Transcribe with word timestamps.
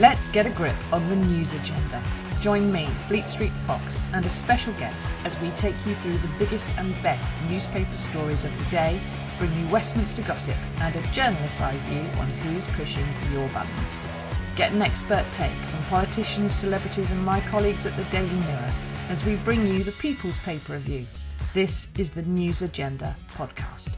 Let's 0.00 0.28
get 0.28 0.44
a 0.44 0.50
grip 0.50 0.74
on 0.92 1.08
the 1.08 1.14
news 1.14 1.52
agenda. 1.52 2.02
Join 2.40 2.72
me, 2.72 2.86
Fleet 3.06 3.28
Street 3.28 3.52
Fox, 3.64 4.04
and 4.12 4.26
a 4.26 4.28
special 4.28 4.72
guest 4.72 5.08
as 5.24 5.40
we 5.40 5.50
take 5.50 5.76
you 5.86 5.94
through 5.94 6.18
the 6.18 6.32
biggest 6.36 6.68
and 6.78 6.92
best 7.00 7.32
newspaper 7.48 7.96
stories 7.96 8.42
of 8.42 8.58
the 8.58 8.70
day, 8.72 8.98
bring 9.38 9.54
you 9.54 9.68
Westminster 9.68 10.22
gossip, 10.22 10.56
and 10.80 10.96
a 10.96 11.02
journalist's 11.12 11.60
eye 11.60 11.76
view 11.84 12.00
on 12.20 12.26
who's 12.26 12.66
pushing 12.72 13.06
your 13.32 13.48
buttons. 13.50 14.00
Get 14.56 14.72
an 14.72 14.82
expert 14.82 15.24
take 15.30 15.52
from 15.52 15.84
politicians, 15.84 16.52
celebrities, 16.52 17.12
and 17.12 17.24
my 17.24 17.40
colleagues 17.42 17.86
at 17.86 17.96
the 17.96 18.02
Daily 18.04 18.34
Mirror 18.40 18.74
as 19.10 19.24
we 19.24 19.36
bring 19.36 19.64
you 19.64 19.84
the 19.84 19.92
People's 19.92 20.38
Paper 20.38 20.72
Review. 20.72 21.06
This 21.52 21.86
is 21.96 22.10
the 22.10 22.22
News 22.22 22.62
Agenda 22.62 23.14
podcast. 23.36 23.92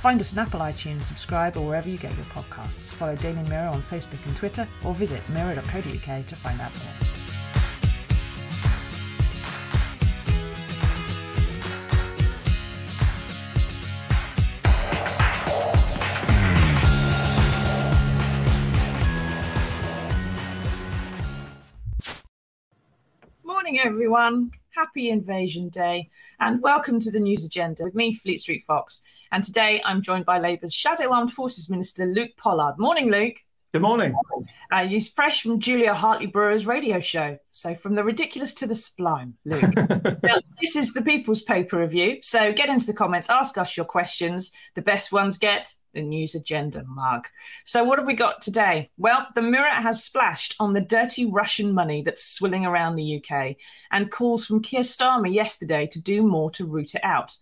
Find 0.00 0.20
us 0.20 0.32
on 0.32 0.38
Apple 0.38 0.60
iTunes, 0.60 1.02
subscribe, 1.02 1.56
or 1.56 1.66
wherever 1.66 1.88
you 1.88 1.98
get 1.98 2.14
your 2.14 2.24
podcasts. 2.26 2.94
Follow 2.94 3.16
Daily 3.16 3.42
Mirror 3.48 3.70
on 3.70 3.82
Facebook 3.82 4.24
and 4.26 4.36
Twitter, 4.36 4.66
or 4.84 4.94
visit 4.94 5.20
mirror.co.uk 5.30 6.26
to 6.26 6.36
find 6.36 6.60
out 6.60 6.72
more. 6.78 7.17
Morning, 23.68 23.86
everyone. 23.86 24.50
Happy 24.74 25.10
Invasion 25.10 25.68
Day, 25.68 26.08
and 26.40 26.62
welcome 26.62 26.98
to 27.00 27.10
the 27.10 27.20
News 27.20 27.44
Agenda 27.44 27.84
with 27.84 27.94
me, 27.94 28.14
Fleet 28.14 28.38
Street 28.38 28.62
Fox. 28.66 29.02
And 29.30 29.44
today 29.44 29.82
I'm 29.84 30.00
joined 30.00 30.24
by 30.24 30.38
Labour's 30.38 30.72
Shadow 30.72 31.12
Armed 31.12 31.34
Forces 31.34 31.68
Minister, 31.68 32.06
Luke 32.06 32.30
Pollard. 32.38 32.76
Morning, 32.78 33.10
Luke. 33.10 33.36
Good 33.74 33.82
morning. 33.82 34.14
Uh, 34.72 34.86
he's 34.86 35.10
fresh 35.10 35.42
from 35.42 35.60
Julia 35.60 35.92
Hartley 35.92 36.24
Brewer's 36.24 36.66
radio 36.66 37.00
show. 37.00 37.36
So, 37.52 37.74
from 37.74 37.96
the 37.96 38.02
ridiculous 38.02 38.54
to 38.54 38.66
the 38.66 38.74
sublime, 38.74 39.34
Luke. 39.44 39.74
now, 39.76 40.38
this 40.58 40.74
is 40.74 40.94
the 40.94 41.02
People's 41.02 41.42
Paper 41.42 41.78
Review. 41.78 42.20
So, 42.22 42.50
get 42.50 42.70
into 42.70 42.86
the 42.86 42.94
comments, 42.94 43.28
ask 43.28 43.58
us 43.58 43.76
your 43.76 43.84
questions. 43.84 44.52
The 44.74 44.80
best 44.80 45.12
ones 45.12 45.36
get 45.36 45.74
the 45.92 46.00
news 46.00 46.34
agenda 46.34 46.82
mug. 46.84 47.28
So, 47.66 47.84
what 47.84 47.98
have 47.98 48.06
we 48.06 48.14
got 48.14 48.40
today? 48.40 48.90
Well, 48.96 49.26
the 49.34 49.42
Mirror 49.42 49.68
has 49.68 50.02
splashed 50.02 50.56
on 50.58 50.72
the 50.72 50.80
dirty 50.80 51.26
Russian 51.26 51.74
money 51.74 52.00
that's 52.00 52.24
swilling 52.24 52.64
around 52.64 52.96
the 52.96 53.22
UK 53.22 53.56
and 53.92 54.10
calls 54.10 54.46
from 54.46 54.62
Keir 54.62 54.80
Starmer 54.80 55.32
yesterday 55.32 55.86
to 55.88 56.00
do 56.00 56.22
more 56.22 56.50
to 56.52 56.64
root 56.64 56.94
it 56.94 57.04
out. 57.04 57.36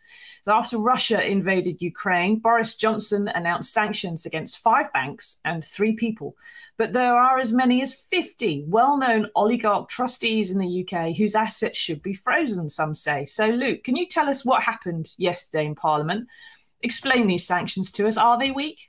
So, 0.46 0.52
after 0.52 0.78
Russia 0.78 1.28
invaded 1.28 1.82
Ukraine, 1.82 2.38
Boris 2.38 2.76
Johnson 2.76 3.26
announced 3.26 3.72
sanctions 3.72 4.26
against 4.26 4.58
five 4.58 4.92
banks 4.92 5.40
and 5.44 5.64
three 5.64 5.94
people. 5.96 6.36
But 6.76 6.92
there 6.92 7.16
are 7.16 7.40
as 7.40 7.52
many 7.52 7.82
as 7.82 8.00
50 8.00 8.62
well 8.68 8.96
known 8.96 9.28
oligarch 9.34 9.88
trustees 9.88 10.52
in 10.52 10.60
the 10.60 10.86
UK 10.86 11.16
whose 11.16 11.34
assets 11.34 11.76
should 11.76 12.00
be 12.00 12.14
frozen, 12.14 12.68
some 12.68 12.94
say. 12.94 13.24
So, 13.24 13.48
Luke, 13.48 13.82
can 13.82 13.96
you 13.96 14.06
tell 14.06 14.28
us 14.28 14.44
what 14.44 14.62
happened 14.62 15.14
yesterday 15.18 15.66
in 15.66 15.74
Parliament? 15.74 16.28
Explain 16.80 17.26
these 17.26 17.44
sanctions 17.44 17.90
to 17.90 18.06
us. 18.06 18.16
Are 18.16 18.38
they 18.38 18.52
weak? 18.52 18.82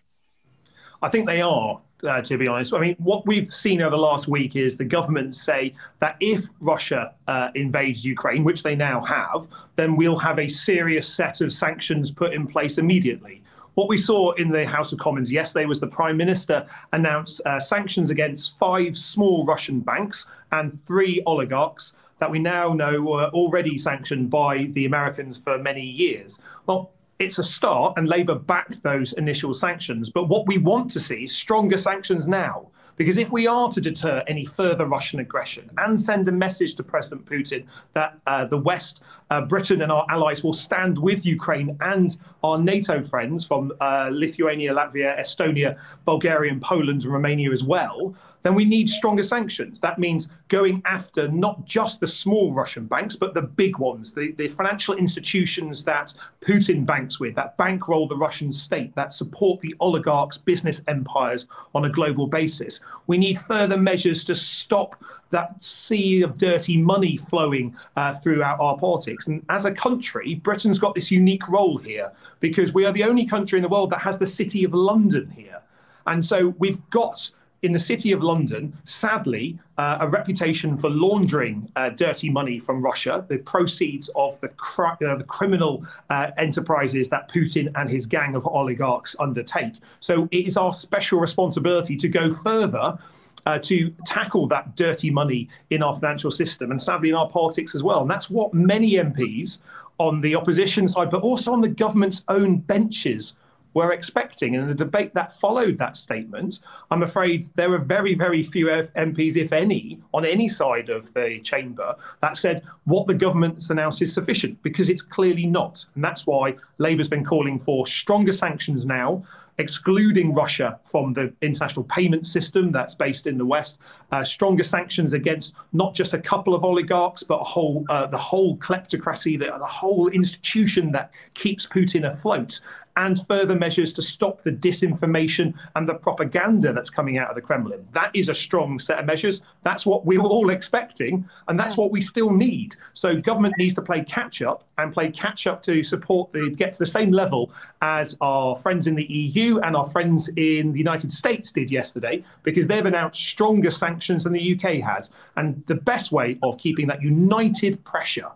I 1.02 1.09
think 1.09 1.25
they 1.25 1.42
are. 1.42 1.81
Uh, 2.03 2.22
to 2.22 2.38
be 2.38 2.48
honest, 2.48 2.76
I 2.76 2.80
mean, 2.80 2.95
what 3.00 3.26
we've 3.26 3.52
seen 3.52 3.81
over 3.81 3.90
the 3.90 3.98
last 3.98 4.28
week 4.28 4.56
is 4.56 4.78
the 4.78 4.86
government 4.86 5.34
say 5.34 5.73
that 6.00 6.16
if 6.20 6.48
Russia 6.59 7.16
uh, 7.28 7.50
invades 7.56 8.06
Ukraine, 8.06 8.44
which 8.44 8.62
they 8.62 8.76
now 8.76 9.02
have, 9.02 9.48
then 9.78 9.95
we'll 9.95 10.16
have 10.17 10.38
a 10.38 10.48
serious 10.48 11.12
set 11.12 11.42
of 11.42 11.52
sanctions 11.52 12.12
put 12.12 12.34
in 12.34 12.45
place 12.45 12.78
immediately. 12.78 13.42
What 13.73 13.89
we 13.89 13.98
saw 13.98 14.31
in 14.34 14.50
the 14.50 14.66
House 14.66 14.92
of 14.92 15.00
Commons 15.00 15.31
yesterday 15.31 15.66
was 15.66 15.80
the 15.80 15.88
Prime 15.88 16.17
Minister 16.17 16.67
announce 16.94 17.42
uh, 17.45 17.59
sanctions 17.59 18.11
against 18.11 18.58
five 18.59 18.95
small 18.95 19.44
Russian 19.45 19.80
banks 19.80 20.28
and 20.52 20.84
three 20.86 21.23
oligarchs 21.26 21.94
that 22.20 22.30
we 22.30 22.39
now 22.39 22.73
know 22.73 23.02
were 23.02 23.26
already 23.30 23.77
sanctioned 23.77 24.30
by 24.30 24.70
the 24.73 24.86
Americans 24.86 25.38
for 25.38 25.58
many 25.58 25.83
years. 25.83 26.39
Well, 26.66 26.92
it's 27.20 27.39
a 27.39 27.44
start, 27.44 27.94
and 27.98 28.08
Labour 28.08 28.36
backed 28.36 28.82
those 28.83 29.14
initial 29.14 29.54
sanctions. 29.54 30.10
But 30.10 30.26
what 30.26 30.45
we 30.48 30.58
want 30.58 30.92
to 30.92 31.00
see 31.00 31.23
is 31.23 31.36
stronger 31.36 31.78
sanctions 31.78 32.28
now. 32.28 32.67
Because 32.98 33.20
if 33.20 33.32
we 33.32 33.45
are 33.45 33.70
to 33.72 33.80
deter 33.80 34.23
any 34.28 34.44
further 34.44 34.88
Russian 34.88 35.20
aggression 35.20 35.70
and 35.77 36.02
send 36.02 36.27
a 36.27 36.32
message 36.32 36.73
to 36.76 36.83
President 36.83 37.26
Putin 37.26 37.66
that 37.94 38.17
uh, 38.26 38.45
the 38.45 38.58
West, 38.58 39.02
uh, 39.30 39.42
Britain, 39.42 39.83
and 39.83 39.92
our 39.92 40.06
allies 40.10 40.44
will 40.44 40.54
stand 40.54 40.98
with 40.98 41.23
Ukraine 41.23 41.77
and 41.82 42.17
our 42.44 42.58
NATO 42.58 43.04
friends 43.04 43.45
from 43.45 43.72
uh, 43.82 44.10
Lithuania, 44.11 44.73
Latvia, 44.73 45.20
Estonia, 45.20 45.77
Bulgaria, 46.06 46.52
and 46.52 46.61
Poland, 46.61 47.04
and 47.04 47.14
Romania 47.14 47.52
as 47.52 47.64
well, 47.64 48.16
then 48.47 48.55
we 48.55 48.63
need 48.63 48.87
stronger 48.87 49.23
sanctions. 49.23 49.81
That 49.81 49.99
means 49.99 50.30
going 50.47 50.81
after 50.85 51.27
not 51.27 51.65
just 51.65 51.99
the 51.99 52.08
small 52.08 52.53
Russian 52.53 52.85
banks, 52.85 53.17
but 53.17 53.33
the 53.33 53.41
big 53.41 53.77
ones, 53.77 54.13
the, 54.13 54.31
the 54.37 54.47
financial 54.47 54.95
institutions 54.95 55.83
that 55.83 56.13
Putin 56.39 56.85
banks 56.85 57.19
with, 57.19 57.35
that 57.35 57.58
bankroll 57.58 58.08
the 58.08 58.15
Russian 58.15 58.53
state, 58.53 58.95
that 58.95 59.11
support 59.11 59.59
the 59.59 59.75
oligarchs' 59.81 60.37
business 60.37 60.81
empires 60.87 61.47
on 61.75 61.83
a 61.83 61.89
global 61.89 62.25
basis. 62.25 62.80
We 63.08 63.17
need 63.17 63.37
further 63.37 63.75
measures 63.75 64.23
to 64.23 64.33
stop 64.33 64.95
that 65.31 65.61
sea 65.61 66.21
of 66.21 66.37
dirty 66.37 66.77
money 66.77 67.17
flowing 67.17 67.75
uh, 67.97 68.14
throughout 68.14 68.61
our 68.61 68.77
politics. 68.77 69.27
And 69.27 69.43
as 69.49 69.65
a 69.65 69.73
country, 69.73 70.35
Britain's 70.35 70.79
got 70.79 70.95
this 70.95 71.11
unique 71.11 71.49
role 71.49 71.77
here 71.77 72.14
because 72.39 72.73
we 72.73 72.85
are 72.85 72.93
the 72.93 73.03
only 73.03 73.25
country 73.25 73.59
in 73.59 73.64
the 73.64 73.67
world 73.67 73.89
that 73.89 73.99
has 73.99 74.17
the 74.17 74.25
city 74.25 74.64
of 74.64 74.73
London 74.73 75.29
here. 75.35 75.61
And 76.05 76.25
so 76.25 76.55
we've 76.59 76.79
got 76.91 77.29
in 77.64 77.73
the 77.73 77.80
city 77.80 78.12
of 78.12 78.22
London, 78.22 78.76
sadly, 78.86 79.58
uh, 79.78 79.98
a 80.02 80.08
reputation 80.08 80.78
for 80.78 80.90
laundering 80.90 81.70
uh, 81.76 81.90
dirty 81.90 82.30
money 82.30 82.60
from 82.60 82.82
Russia, 82.82 83.26
the 83.28 83.38
proceeds 83.40 84.10
of 84.16 84.40
the, 84.42 84.50
uh, 84.80 85.18
the 85.18 85.23
criminal 85.23 85.86
uh, 86.10 86.32
enterprises 86.38 87.10
that 87.10 87.30
Putin 87.30 87.72
and 87.76 87.90
his 87.90 88.06
gang 88.06 88.36
of 88.36 88.45
oligarchs 88.45 89.16
undertake. 89.20 89.73
So 90.00 90.28
it 90.32 90.45
is 90.45 90.58
our 90.58 90.73
special 90.73 91.20
responsibility 91.20 91.98
to 91.98 92.08
go 92.08 92.34
further. 92.34 92.98
Uh, 93.45 93.58
to 93.58 93.95
tackle 94.06 94.45
that 94.45 94.76
dirty 94.76 95.10
money 95.10 95.48
in 95.70 95.82
our 95.82 95.94
financial 95.94 96.30
system 96.30 96.70
and 96.70 96.82
sadly 96.82 97.08
in 97.08 97.16
our 97.16 97.30
politics 97.30 97.76
as 97.76 97.82
well. 97.82 98.02
And 98.02 98.12
that's 98.12 98.30
what 98.30 98.54
many 98.54 98.95
MPs 98.95 99.60
on 100.00 100.20
the 100.20 100.36
opposition 100.36 100.86
side, 100.89 101.10
but 101.10 101.22
also 101.22 101.54
on 101.54 101.62
the 101.62 101.70
government's 101.70 102.24
own 102.28 102.58
benches 102.58 103.36
were 103.73 103.92
expecting. 103.92 104.55
And 104.55 104.70
the 104.70 104.73
debate 104.73 105.14
that 105.14 105.39
followed 105.39 105.78
that 105.78 105.98
statement, 105.98 106.60
I'm 106.92 107.04
afraid 107.04 107.45
there 107.55 107.70
were 107.70 107.78
very, 107.78 108.16
very 108.16 108.44
few 108.44 108.67
MPs, 108.67 109.36
if 109.36 109.54
any, 109.54 110.00
on 110.14 110.26
any 110.26 110.50
side 110.50 110.89
of 110.89 111.14
the 111.14 111.39
chamber 111.42 111.95
that 112.22 112.38
said 112.38 112.64
what 112.86 113.08
the 113.08 113.14
government's 113.14 113.70
announced 113.70 114.02
is 114.02 114.14
sufficient, 114.14 114.61
because 114.64 114.89
it's 114.89 115.02
clearly 115.02 115.45
not. 115.45 115.86
And 115.95 116.04
that's 116.04 116.26
why 116.26 116.56
Labour's 116.77 117.10
been 117.10 117.26
calling 117.26 117.60
for 117.60 117.86
stronger 117.86 118.32
sanctions 118.32 118.86
now 118.86 119.23
excluding 119.60 120.33
Russia 120.33 120.80
from 120.86 121.14
the 121.14 121.33
international 121.42 121.83
payment 121.86 122.27
system 122.27 122.72
that's 122.72 122.94
based 122.94 123.26
in 123.26 123.38
the 123.38 123.45
West, 123.45 123.80
uh, 124.11 124.23
stronger 124.23 124.64
sanctions 124.64 125.14
against 125.14 125.56
not 125.73 125.95
just 125.95 126.14
a 126.14 126.20
couple 126.20 126.54
of 126.54 126.64
oligarchs, 126.64 127.23
but 127.23 127.39
whole, 127.44 127.86
uh, 127.89 128.06
the 128.06 128.18
whole 128.18 128.57
kleptocracy, 128.57 129.38
the, 129.38 129.45
the 129.45 129.66
whole 129.66 130.10
institution 130.10 130.92
that 130.92 131.12
keeps 131.33 131.66
Putin 131.66 132.07
afloat, 132.07 132.60
and 132.97 133.25
further 133.27 133.56
measures 133.56 133.94
to 133.94 134.01
stop 134.01 134.44
the 134.44 134.51
disinformation 134.51 135.53
and 135.75 135.88
the 135.88 135.94
propaganda 135.94 136.74
that's 136.74 136.89
coming 136.89 137.18
out 137.19 137.30
of 137.30 137.35
the 137.35 137.41
Kremlin. 137.41 137.88
That 137.94 138.09
is 138.13 138.27
a 138.27 138.33
strong 138.33 138.80
set 138.80 139.00
of 139.00 139.06
measures. 139.06 139.41
That's 139.63 139.85
what 139.85 140.06
we 140.06 140.18
were 140.18 140.27
all 140.27 140.50
expecting, 140.50 141.24
and 141.47 141.59
that's 141.59 141.77
what 141.77 141.91
we 141.91 142.01
still 142.01 142.31
need. 142.31 142.75
So 142.94 143.15
government 143.15 143.53
needs 143.57 143.75
to 143.75 143.83
play 143.83 144.03
catch 144.03 144.41
up 144.41 144.63
and 144.80 144.91
play 144.91 145.12
catch 145.12 145.45
up 145.45 145.62
to 145.63 145.83
support 145.83 146.33
the 146.33 146.50
get 146.57 146.74
to 146.74 146.80
the 146.80 146.88
same 146.88 147.12
level 147.12 147.51
as 147.83 148.18
our 148.19 148.56
friends 148.56 148.88
in 148.88 148.95
the 148.95 149.06
EU 149.06 149.59
and 149.59 149.75
our 149.75 149.85
friends 149.85 150.29
in 150.29 150.71
the 150.71 150.79
United 150.79 151.12
States 151.12 151.51
did 151.51 151.69
yesterday, 151.69 152.23
because 152.41 152.65
they've 152.65 152.85
announced 152.85 153.21
stronger 153.23 153.69
sanctions 153.69 154.23
than 154.23 154.33
the 154.33 154.55
UK 154.55 154.81
has. 154.81 155.11
And 155.35 155.63
the 155.67 155.75
best 155.75 156.11
way 156.11 156.39
of 156.41 156.57
keeping 156.57 156.88
that 156.88 157.03
united 157.03 157.83
pressure 157.85 158.31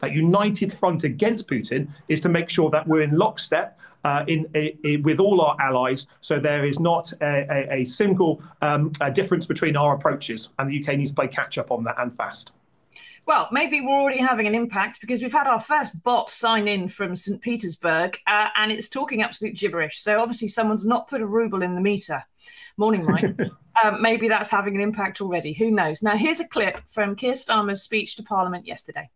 that 0.00 0.12
united 0.12 0.78
front 0.78 1.04
against 1.04 1.48
Putin 1.48 1.88
is 2.08 2.20
to 2.20 2.28
make 2.28 2.50
sure 2.50 2.68
that 2.70 2.86
we're 2.86 3.00
in 3.00 3.16
lockstep 3.16 3.78
uh, 4.04 4.24
in, 4.28 4.46
in, 4.54 5.02
with 5.02 5.20
all 5.20 5.40
our 5.40 5.56
allies, 5.60 6.06
so 6.20 6.38
there 6.38 6.64
is 6.64 6.78
not 6.78 7.12
a, 7.20 7.46
a, 7.50 7.80
a 7.80 7.84
single 7.84 8.42
um, 8.62 8.92
a 9.00 9.10
difference 9.10 9.46
between 9.46 9.76
our 9.76 9.94
approaches, 9.94 10.50
and 10.58 10.70
the 10.70 10.82
UK 10.82 10.98
needs 10.98 11.10
to 11.10 11.16
play 11.16 11.28
catch 11.28 11.58
up 11.58 11.70
on 11.70 11.84
that 11.84 11.96
and 11.98 12.16
fast. 12.16 12.52
Well, 13.26 13.48
maybe 13.50 13.80
we're 13.80 14.00
already 14.00 14.18
having 14.18 14.46
an 14.46 14.54
impact 14.54 15.00
because 15.00 15.22
we've 15.22 15.32
had 15.32 15.46
our 15.46 15.58
first 15.58 16.02
bot 16.02 16.28
sign 16.28 16.68
in 16.68 16.88
from 16.88 17.16
St. 17.16 17.40
Petersburg 17.40 18.18
uh, 18.26 18.48
and 18.56 18.70
it's 18.70 18.88
talking 18.88 19.22
absolute 19.22 19.56
gibberish. 19.56 19.98
So 19.98 20.20
obviously, 20.20 20.48
someone's 20.48 20.84
not 20.84 21.08
put 21.08 21.22
a 21.22 21.26
ruble 21.26 21.62
in 21.62 21.74
the 21.74 21.80
meter. 21.80 22.22
Morning, 22.76 23.06
Mike. 23.06 23.24
um, 23.82 24.00
maybe 24.02 24.28
that's 24.28 24.50
having 24.50 24.74
an 24.74 24.82
impact 24.82 25.22
already. 25.22 25.54
Who 25.54 25.70
knows? 25.70 26.02
Now, 26.02 26.16
here's 26.16 26.40
a 26.40 26.48
clip 26.48 26.80
from 26.86 27.16
Keir 27.16 27.32
Starmer's 27.32 27.80
speech 27.80 28.16
to 28.16 28.22
Parliament 28.22 28.66
yesterday. 28.66 29.08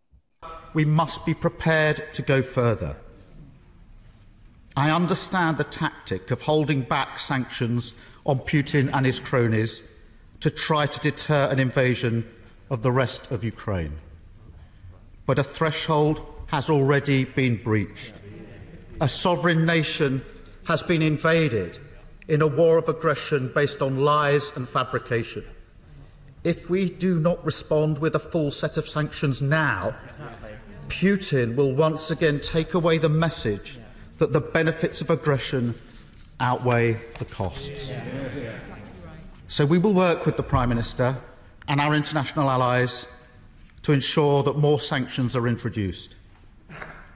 We 0.72 0.86
must 0.86 1.26
be 1.26 1.34
prepared 1.34 2.04
to 2.14 2.22
go 2.22 2.40
further. 2.40 2.96
I 4.78 4.92
understand 4.92 5.58
the 5.58 5.64
tactic 5.64 6.30
of 6.30 6.42
holding 6.42 6.82
back 6.82 7.18
sanctions 7.18 7.94
on 8.24 8.38
Putin 8.38 8.88
and 8.92 9.04
his 9.04 9.18
cronies, 9.18 9.82
to 10.38 10.50
try 10.50 10.86
to 10.86 11.00
deter 11.00 11.48
an 11.50 11.58
invasion 11.58 12.24
of 12.70 12.82
the 12.82 12.92
rest 12.92 13.32
of 13.32 13.42
Ukraine. 13.42 13.98
But 15.26 15.40
a 15.40 15.42
threshold 15.42 16.24
has 16.46 16.70
already 16.70 17.24
been 17.24 17.60
breached. 17.60 18.14
A 19.00 19.08
sovereign 19.08 19.66
nation 19.66 20.24
has 20.68 20.84
been 20.84 21.02
invaded 21.02 21.80
in 22.28 22.40
a 22.40 22.46
war 22.46 22.78
of 22.78 22.88
aggression 22.88 23.50
based 23.52 23.82
on 23.82 24.04
lies 24.04 24.52
and 24.54 24.68
fabrication. 24.68 25.44
If 26.44 26.70
we 26.70 26.88
do 26.88 27.18
not 27.18 27.44
respond 27.44 27.98
with 27.98 28.14
a 28.14 28.20
full 28.20 28.52
set 28.52 28.76
of 28.76 28.88
sanctions 28.88 29.42
now, 29.42 29.96
Putin 30.88 31.56
will 31.56 31.72
once 31.72 32.12
again 32.12 32.38
take 32.38 32.74
away 32.74 32.98
the 32.98 33.08
message 33.08 33.80
that 34.18 34.32
the 34.32 34.40
benefits 34.40 35.00
of 35.00 35.10
aggression 35.10 35.74
outweigh 36.40 37.00
the 37.18 37.24
costs. 37.24 37.90
So 39.48 39.64
we 39.64 39.78
will 39.78 39.94
work 39.94 40.26
with 40.26 40.36
the 40.36 40.42
Prime 40.42 40.68
Minister 40.68 41.16
and 41.66 41.80
our 41.80 41.94
international 41.94 42.50
allies 42.50 43.08
to 43.82 43.92
ensure 43.92 44.42
that 44.42 44.58
more 44.58 44.80
sanctions 44.80 45.34
are 45.34 45.48
introduced. 45.48 46.14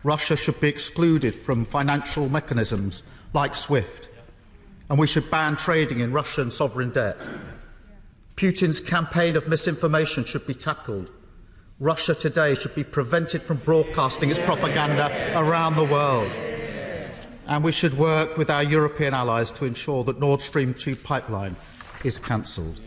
Russia 0.04 0.36
should 0.36 0.58
be 0.60 0.68
excluded 0.68 1.34
from 1.34 1.64
financial 1.64 2.28
mechanisms 2.28 3.02
like 3.34 3.54
SWIFT, 3.54 4.08
and 4.88 4.98
we 4.98 5.06
should 5.06 5.30
ban 5.30 5.56
trading 5.56 6.00
in 6.00 6.12
Russian 6.12 6.50
sovereign 6.50 6.90
debt. 6.90 7.18
Putin's 8.36 8.80
campaign 8.80 9.36
of 9.36 9.46
misinformation 9.46 10.24
should 10.24 10.46
be 10.46 10.54
tackled. 10.54 11.10
Russia 11.78 12.14
today 12.14 12.54
should 12.54 12.74
be 12.74 12.84
prevented 12.84 13.42
from 13.42 13.58
broadcasting 13.58 14.30
its 14.30 14.38
propaganda 14.40 15.10
around 15.36 15.76
the 15.76 15.84
world. 15.84 16.30
And 17.46 17.64
we 17.64 17.72
should 17.72 17.98
work 17.98 18.36
with 18.36 18.50
our 18.50 18.62
European 18.62 19.14
allies 19.14 19.50
to 19.52 19.64
ensure 19.64 20.04
that 20.04 20.20
Nord 20.20 20.40
Stream 20.40 20.74
2 20.74 20.96
pipeline 20.96 21.56
is 22.04 22.18
cancelled. 22.18 22.80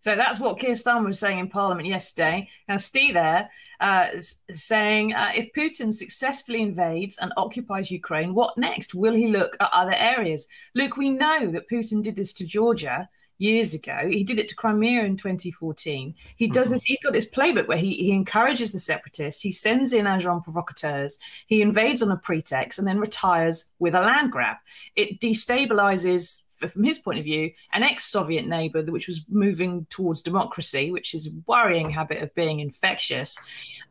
So 0.00 0.14
that's 0.14 0.38
what 0.38 0.58
Keir 0.58 0.70
Starmer 0.70 1.06
was 1.06 1.18
saying 1.18 1.38
in 1.38 1.48
Parliament 1.48 1.88
yesterday. 1.88 2.48
Now, 2.68 2.76
Steve 2.76 3.14
there 3.14 3.50
uh, 3.80 4.06
saying 4.50 5.12
uh, 5.12 5.32
if 5.34 5.52
Putin 5.52 5.92
successfully 5.92 6.62
invades 6.62 7.18
and 7.18 7.32
occupies 7.36 7.90
Ukraine, 7.90 8.32
what 8.32 8.56
next? 8.56 8.94
Will 8.94 9.14
he 9.14 9.28
look 9.28 9.56
at 9.60 9.70
other 9.72 9.94
areas? 9.94 10.46
Luke, 10.74 10.96
we 10.96 11.10
know 11.10 11.50
that 11.50 11.68
Putin 11.68 12.02
did 12.02 12.16
this 12.16 12.32
to 12.34 12.46
Georgia 12.46 13.08
years 13.38 13.72
ago. 13.74 14.08
He 14.08 14.24
did 14.24 14.38
it 14.38 14.48
to 14.48 14.54
Crimea 14.54 15.04
in 15.04 15.16
2014. 15.16 16.14
He 16.36 16.48
does 16.48 16.66
mm-hmm. 16.66 16.72
this, 16.74 16.84
he's 16.84 17.00
got 17.00 17.12
this 17.12 17.28
playbook 17.28 17.68
where 17.68 17.78
he, 17.78 17.94
he 17.94 18.12
encourages 18.12 18.72
the 18.72 18.78
separatists, 18.78 19.40
he 19.40 19.52
sends 19.52 19.92
in 19.92 20.06
agents 20.06 20.44
provocateurs, 20.44 21.18
he 21.46 21.62
invades 21.62 22.02
on 22.02 22.10
a 22.10 22.16
pretext 22.16 22.78
and 22.78 22.86
then 22.86 22.98
retires 22.98 23.70
with 23.78 23.94
a 23.94 24.00
land 24.00 24.32
grab. 24.32 24.56
It 24.96 25.20
destabilizes 25.20 26.42
from 26.66 26.82
his 26.82 26.98
point 26.98 27.18
of 27.18 27.24
view, 27.24 27.52
an 27.72 27.84
ex-Soviet 27.84 28.46
neighbour 28.46 28.82
which 28.82 29.06
was 29.06 29.24
moving 29.28 29.86
towards 29.90 30.20
democracy, 30.20 30.90
which 30.90 31.14
is 31.14 31.26
a 31.28 31.30
worrying 31.46 31.90
habit 31.90 32.20
of 32.20 32.34
being 32.34 32.58
infectious. 32.60 33.38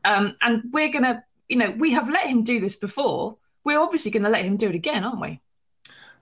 Um, 0.03 0.35
and 0.41 0.63
we're 0.71 0.91
going 0.91 1.05
to, 1.05 1.23
you 1.47 1.57
know, 1.57 1.71
we 1.71 1.93
have 1.93 2.09
let 2.09 2.27
him 2.27 2.43
do 2.43 2.59
this 2.59 2.75
before. 2.75 3.37
We're 3.63 3.79
obviously 3.79 4.11
going 4.11 4.23
to 4.23 4.29
let 4.29 4.43
him 4.43 4.57
do 4.57 4.67
it 4.69 4.75
again, 4.75 5.05
aren't 5.05 5.21
we? 5.21 5.39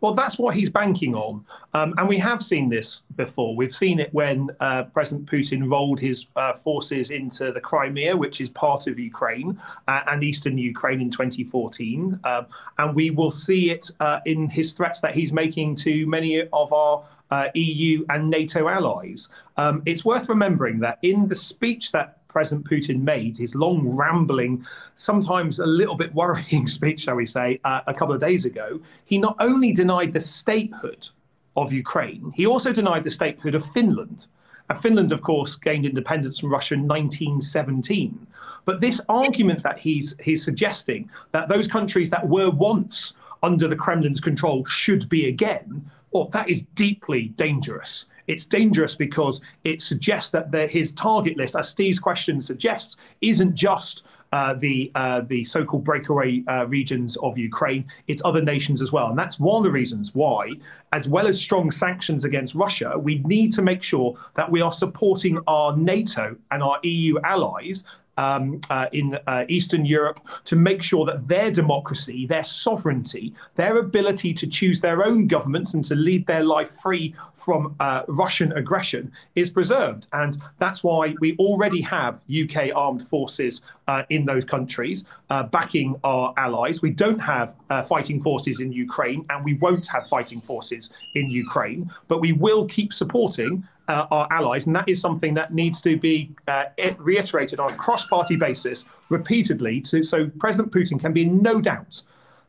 Well, 0.02 0.14
that's 0.14 0.38
what 0.38 0.56
he's 0.56 0.70
banking 0.70 1.16
on. 1.16 1.46
Um, 1.74 1.94
and 1.98 2.08
we 2.08 2.18
have 2.20 2.44
seen 2.44 2.70
this 2.70 3.02
before. 3.16 3.56
We've 3.56 3.76
seen 3.76 4.00
it 4.00 4.14
when 4.14 4.50
uh, 4.60 4.84
President 4.84 5.30
Putin 5.30 5.70
rolled 5.70 6.00
his 6.00 6.26
uh, 6.36 6.54
forces 6.54 7.12
into 7.12 7.52
the 7.52 7.60
Crimea, 7.60 8.16
which 8.16 8.42
is 8.42 8.50
part 8.50 8.88
of 8.88 9.00
Ukraine, 9.00 9.60
uh, 9.88 10.02
and 10.08 10.24
eastern 10.24 10.58
Ukraine 10.58 11.02
in 11.02 11.10
2014. 11.10 12.20
Um, 12.24 12.46
and 12.78 12.96
we 12.96 13.10
will 13.10 13.32
see 13.32 13.72
it 13.72 13.90
uh, 14.00 14.20
in 14.26 14.50
his 14.50 14.74
threats 14.74 15.00
that 15.00 15.16
he's 15.16 15.32
making 15.32 15.76
to 15.78 16.06
many 16.08 16.42
of 16.42 16.74
our 16.74 17.04
uh, 17.32 17.48
EU 17.56 18.06
and 18.10 18.30
NATO 18.30 18.68
allies. 18.68 19.30
Um, 19.58 19.82
it's 19.86 20.06
worth 20.06 20.30
remembering 20.30 20.80
that 20.80 21.00
in 21.02 21.28
the 21.28 21.36
speech 21.36 21.92
that 21.92 22.20
President 22.36 22.70
Putin 22.70 23.00
made, 23.00 23.38
his 23.38 23.56
long, 23.56 23.96
rambling, 23.96 24.66
sometimes 24.96 25.60
a 25.60 25.66
little 25.66 25.96
bit 25.96 26.14
worrying 26.14 26.68
speech, 26.80 27.00
shall 27.00 27.16
we 27.16 27.26
say, 27.26 27.62
uh, 27.64 27.80
a 27.88 27.94
couple 27.94 28.14
of 28.14 28.20
days 28.20 28.44
ago, 28.44 28.78
he 29.06 29.18
not 29.18 29.38
only 29.40 29.72
denied 29.72 30.12
the 30.12 30.20
statehood 30.20 31.08
of 31.56 31.72
Ukraine, 31.72 32.34
he 32.36 32.46
also 32.46 32.74
denied 32.74 33.06
the 33.06 33.10
statehood 33.10 33.56
of 33.56 33.66
Finland. 33.72 34.28
And 34.70 34.78
Finland, 34.82 35.14
of 35.14 35.22
course, 35.22 35.56
gained 35.56 35.86
independence 35.86 36.38
from 36.40 36.52
Russia 36.52 36.74
in 36.74 36.86
1917. 36.86 38.28
But 38.66 38.82
this 38.82 39.00
argument 39.08 39.64
that 39.64 39.80
he's, 39.80 40.14
he's 40.22 40.44
suggesting 40.44 41.10
that 41.32 41.48
those 41.48 41.70
countries 41.70 42.10
that 42.10 42.28
were 42.28 42.50
once 42.50 43.14
under 43.44 43.70
the 43.70 43.78
Kremlin's 43.78 44.20
control 44.20 44.66
should 44.66 45.08
be 45.08 45.30
again, 45.30 45.90
well, 46.12 46.26
that 46.34 46.50
is 46.50 46.64
deeply 46.76 47.30
dangerous. 47.38 48.08
It's 48.28 48.46
dangerous 48.46 48.96
because 48.96 49.42
it 49.64 49.82
suggests 49.82 50.32
that 50.32 50.52
the, 50.52 50.68
his 50.68 50.92
target 50.92 51.38
list, 51.38 51.56
as 51.56 51.70
Steve's 51.70 52.00
question 52.00 52.42
suggests, 52.42 52.98
isn't 53.22 53.56
just 53.56 54.04
uh, 54.32 54.54
the 54.56 54.92
uh, 54.96 55.22
the 55.22 55.44
so-called 55.44 55.84
breakaway 55.84 56.44
uh, 56.50 56.66
regions 56.68 57.16
of 57.18 57.38
Ukraine. 57.38 57.86
It's 58.08 58.22
other 58.26 58.42
nations 58.42 58.82
as 58.82 58.92
well, 58.92 59.08
and 59.08 59.18
that's 59.18 59.40
one 59.40 59.60
of 59.60 59.64
the 59.64 59.72
reasons 59.72 60.14
why, 60.14 60.52
as 60.92 61.08
well 61.08 61.28
as 61.28 61.40
strong 61.40 61.72
sanctions 61.72 62.26
against 62.26 62.54
Russia, 62.54 62.98
we 62.98 63.20
need 63.20 63.54
to 63.54 63.62
make 63.62 63.82
sure 63.82 64.18
that 64.36 64.52
we 64.52 64.62
are 64.62 64.74
supporting 64.74 65.40
our 65.48 65.78
NATO 65.78 66.36
and 66.52 66.62
our 66.62 66.80
EU 66.84 67.18
allies 67.24 67.86
um, 68.18 68.62
uh, 68.70 68.88
in 68.92 69.18
uh, 69.28 69.46
Eastern 69.50 69.86
Europe 69.86 70.20
to 70.46 70.56
make 70.56 70.82
sure 70.82 71.06
that 71.06 71.28
their 71.28 71.52
democracy, 71.52 72.26
their 72.26 72.44
sovereignty, 72.44 73.34
their 73.56 73.78
ability 73.78 74.34
to 74.34 74.48
choose 74.48 74.80
their 74.80 75.06
own 75.06 75.28
governments 75.28 75.74
and 75.74 75.84
to 75.86 75.96
lead 75.96 76.26
their 76.28 76.44
life 76.44 76.72
free 76.72 77.14
from 77.36 77.76
uh, 77.80 78.04
Russian 78.08 78.52
aggression 78.54 79.12
is 79.36 79.50
preserved. 79.50 80.08
And 80.14 80.38
that's 80.58 80.84
why 80.84 81.14
we 81.20 81.36
already 81.38 81.82
have 81.82 82.22
UK 82.30 82.70
armed 82.76 83.08
forces 83.08 83.62
uh, 83.88 84.04
in 84.10 84.26
those 84.26 84.46
countries 84.46 85.06
uh, 85.30 85.44
backing 85.44 85.96
our 86.04 86.34
allies. 86.38 86.82
We 86.82 86.92
don't 86.92 87.20
have 87.20 87.54
uh, 87.70 87.84
fighting 87.84 88.22
forces 88.22 88.60
in 88.60 88.72
Ukraine, 88.72 89.26
and 89.30 89.44
we 89.44 89.56
won't 89.56 89.88
have 89.88 90.08
fighting 90.08 90.42
forces 90.42 90.90
in 91.16 91.30
Ukraine, 91.30 91.92
but 92.08 92.20
we 92.20 92.32
will 92.34 92.66
keep 92.66 92.94
supporting 92.94 93.64
uh, 93.88 94.08
our 94.12 94.28
allies, 94.32 94.68
and 94.68 94.76
that 94.76 94.88
is 94.88 95.00
something 95.00 95.34
that 95.34 95.54
needs 95.54 95.82
to 95.82 95.98
be 95.98 96.32
uh, 96.48 96.66
reiterated 96.98 97.60
on 97.60 97.72
a 97.74 97.76
cross-party 97.76 98.36
basis 98.36 98.86
repeatedly, 99.10 99.82
to, 99.82 100.04
so 100.04 100.30
President 100.40 100.72
Putin 100.72 101.00
can 101.00 101.14
be 101.14 101.24
in 101.24 101.42
no 101.42 101.62
doubt 101.62 102.02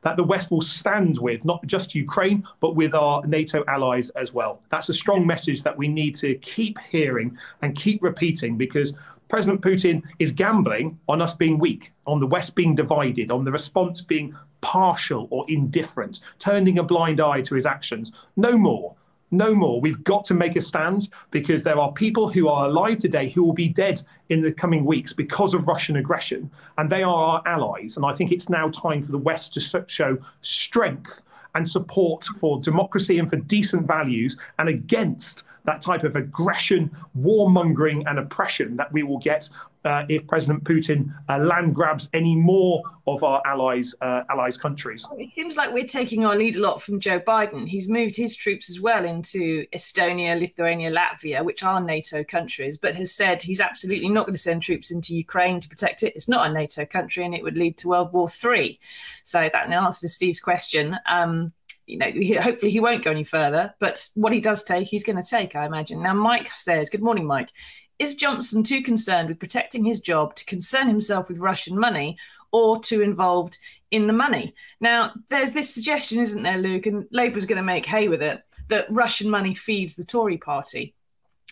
that 0.03 0.17
the 0.17 0.23
West 0.23 0.51
will 0.51 0.61
stand 0.61 1.19
with 1.19 1.45
not 1.45 1.67
just 1.67 1.95
Ukraine, 1.95 2.47
but 2.61 2.77
with 2.77 2.95
our 2.95 3.27
NATO 3.27 3.65
allies 3.67 4.11
as 4.11 4.33
well. 4.33 4.63
That's 4.71 4.89
a 4.89 4.95
strong 4.95 5.27
message 5.27 5.63
that 5.63 5.77
we 5.77 5.89
need 5.89 6.15
to 6.17 6.37
keep 6.37 6.79
hearing 6.79 7.37
and 7.63 7.75
keep 7.75 8.03
repeating 8.03 8.57
because 8.57 8.95
President 9.29 9.61
Putin 9.61 10.03
is 10.21 10.31
gambling 10.31 10.97
on 11.09 11.21
us 11.21 11.35
being 11.35 11.59
weak, 11.59 11.93
on 12.07 12.21
the 12.21 12.27
West 12.27 12.55
being 12.55 12.77
divided, 12.77 13.33
on 13.33 13.45
the 13.45 13.51
response 13.51 14.01
being 14.01 14.37
partial 14.61 15.27
or 15.31 15.45
indifferent, 15.49 16.21
turning 16.39 16.79
a 16.79 16.83
blind 16.83 17.21
eye 17.21 17.41
to 17.41 17.55
his 17.55 17.67
actions. 17.67 18.13
No 18.37 18.57
more 18.57 18.95
no 19.31 19.55
more. 19.55 19.81
We've 19.81 20.03
got 20.05 20.25
to 20.27 20.35
make 20.35 20.57
a 20.57 20.61
stand 20.61 21.09
because 21.31 21.63
there 21.63 21.79
are 21.79 21.93
people 21.93 22.31
who 22.31 22.49
are 22.49 22.67
alive 22.67 22.99
today 22.99 23.31
who 23.31 23.43
will 23.43 23.53
be 23.53 23.69
dead 23.69 24.03
in 24.29 24.41
the 24.41 24.53
coming 24.53 24.85
weeks 24.85 25.13
because 25.13 25.55
of 25.55 25.67
Russian 25.67 25.97
aggression, 25.97 26.51
and 26.79 26.89
they 26.89 27.03
are 27.03 27.15
our 27.15 27.43
allies. 27.47 27.97
And 27.97 28.07
I 28.07 28.15
think 28.15 28.33
it's 28.33 28.49
now 28.49 28.69
time 28.69 29.03
for 29.03 29.13
the 29.13 29.19
West 29.19 29.55
to 29.55 29.85
show 29.89 30.19
strength 30.43 31.21
and 31.55 31.69
support 31.69 32.25
for 32.39 32.61
democracy 32.61 33.19
and 33.19 33.31
for 33.31 33.37
decent 33.37 33.87
values 33.87 34.37
and 34.59 34.69
against 34.69 35.43
that 35.65 35.81
type 35.81 36.05
of 36.05 36.15
aggression, 36.15 36.91
warmongering, 37.19 38.05
and 38.07 38.19
oppression 38.19 38.77
that 38.77 38.93
we 38.93 39.03
will 39.03 39.19
get 39.19 39.49
if 40.09 40.27
President 40.27 40.65
Putin 40.65 41.13
uh, 41.29 41.39
land 41.39 41.75
grabs 41.75 42.09
any 42.13 42.35
more 42.35 42.83
of 43.07 43.23
our 43.23 43.41
allies 43.47 43.95
uh, 44.01 44.23
allies 44.31 44.57
countries. 44.57 45.07
It 45.19 45.29
seems 45.29 45.57
like 45.57 45.73
we're 45.73 45.85
taking 45.85 46.25
our 46.25 46.37
lead 46.37 46.57
a 46.57 46.61
lot 46.61 46.83
from 46.83 46.99
Joe 46.99 47.21
Biden. 47.21 47.69
He's 47.69 47.89
moved 47.89 48.17
his 48.17 48.35
troops 48.35 48.69
as 48.69 48.81
well 48.81 49.05
into 49.05 49.67
Estonia, 49.75 50.39
Lithuania, 50.39 50.91
Latvia, 50.91 51.45
which 51.45 51.63
are 51.63 51.81
NATO 51.81 52.25
countries, 52.25 52.77
but 52.77 52.95
has 52.97 53.13
said 53.13 53.43
he's 53.43 53.61
absolutely 53.61 54.09
not 54.09 54.27
going 54.27 54.35
to 54.35 54.41
send 54.41 54.63
troops 54.63 54.91
into 54.91 55.15
Ukraine 55.15 55.61
to 55.61 55.69
protect 55.69 56.03
it. 56.03 56.15
It's 56.17 56.29
not 56.29 56.51
a 56.51 56.53
NATO 56.53 56.85
country, 56.85 57.25
and 57.25 57.35
it 57.35 57.43
would 57.43 57.57
lead 57.57 57.79
to 57.79 57.89
World 57.89 58.13
War 58.13 58.29
Three. 58.29 58.81
So 59.25 59.49
that 59.53 59.67
in 59.67 59.73
answer 59.73 60.01
to 60.01 60.09
Steve's 60.09 60.41
question. 60.41 60.97
Um, 61.07 61.53
you 61.87 61.99
know, 61.99 62.43
hopefully 62.43 62.73
he 62.73 62.81
won't 62.81 63.05
go 63.05 63.13
any 63.13 63.25
further. 63.25 63.75
But 63.79 64.09
what 64.15 64.33
he 64.33 64.41
does 64.41 64.65
take, 64.65 64.89
he's 64.89 65.05
going 65.05 65.23
to 65.23 65.29
take, 65.29 65.55
I 65.55 65.67
imagine. 65.67 66.03
Now, 66.03 66.15
Mike 66.15 66.51
says, 66.55 66.91
Good 66.91 67.03
morning, 67.03 67.27
Mike. 67.27 67.51
Is 67.99 68.15
Johnson 68.15 68.63
too 68.63 68.83
concerned 68.83 69.29
with 69.29 69.39
protecting 69.39 69.85
his 69.85 70.01
job 70.01 70.35
to 70.37 70.45
concern 70.45 70.89
himself 70.89 71.29
with 71.29 71.39
Russian 71.39 71.79
money 71.79 72.19
or 72.53 72.81
too 72.81 73.01
involved 73.01 73.59
in 73.91 74.07
the 74.07 74.13
money? 74.13 74.55
Now, 74.81 75.13
there's 75.31 75.53
this 75.53 75.73
suggestion, 75.73 76.21
isn't 76.21 76.43
there, 76.43 76.59
Luke? 76.59 76.87
And 76.87 77.07
Labour's 77.11 77.47
going 77.47 77.57
to 77.57 77.63
make 77.63 77.87
hay 77.87 78.09
with 78.09 78.23
it 78.23 78.43
that 78.69 78.91
Russian 78.91 79.31
money 79.31 79.55
feeds 79.55 79.95
the 79.95 80.05
Tory 80.05 80.37
party. 80.37 80.95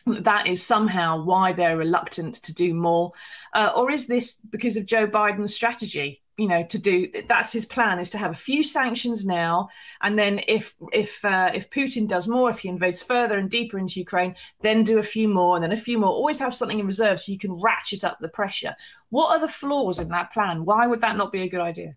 That 0.07 0.47
is 0.47 0.63
somehow 0.63 1.23
why 1.23 1.53
they're 1.53 1.79
reluctant 1.79 2.35
to 2.43 2.53
do 2.53 2.75
more. 2.75 3.13
Uh, 3.55 3.73
or 3.75 3.91
is 3.91 4.07
this 4.07 4.35
because 4.35 4.77
of 4.77 4.85
Joe 4.85 5.07
Biden's 5.07 5.55
strategy? 5.55 6.23
You 6.37 6.49
know 6.49 6.64
to 6.64 6.79
do 6.79 7.09
that's 7.29 7.53
his 7.53 7.64
plan 7.64 7.99
is 7.99 8.11
to 8.11 8.19
have 8.19 8.33
a 8.33 8.35
few 8.35 8.62
sanctions 8.62 9.25
now. 9.25 9.69
And 10.03 10.19
then 10.19 10.41
if 10.49 10.75
if 10.93 11.25
uh, 11.25 11.50
if 11.55 11.71
putin 11.71 12.09
does 12.09 12.29
more 12.29 12.50
if 12.50 12.61
he 12.61 12.69
invades 12.69 13.03
further 13.03 13.38
and 13.38 13.50
deeper 13.50 13.79
into 13.79 14.00
ukraine 14.00 14.35
then 14.61 14.85
do 14.85 14.99
a 14.99 15.03
few 15.03 15.29
more 15.29 15.57
and 15.57 15.62
then 15.62 15.73
a 15.73 15.76
few 15.76 15.99
more. 15.99 16.11
Always 16.11 16.38
have 16.41 16.55
something 16.55 16.79
in 16.79 16.87
reserve 16.87 17.21
so 17.21 17.33
you 17.33 17.38
can 17.38 17.53
ratchet 17.53 18.05
up 18.05 18.19
the 18.21 18.29
pressure. 18.29 18.75
What 19.11 19.31
are 19.31 19.41
the 19.41 19.53
flaws 19.53 20.00
in 20.00 20.09
that 20.09 20.33
plan? 20.33 20.64
Why 20.64 20.87
would 20.87 21.00
that 21.03 21.17
not 21.17 21.33
be 21.33 21.43
a 21.43 21.49
good 21.49 21.61
idea 21.61 21.97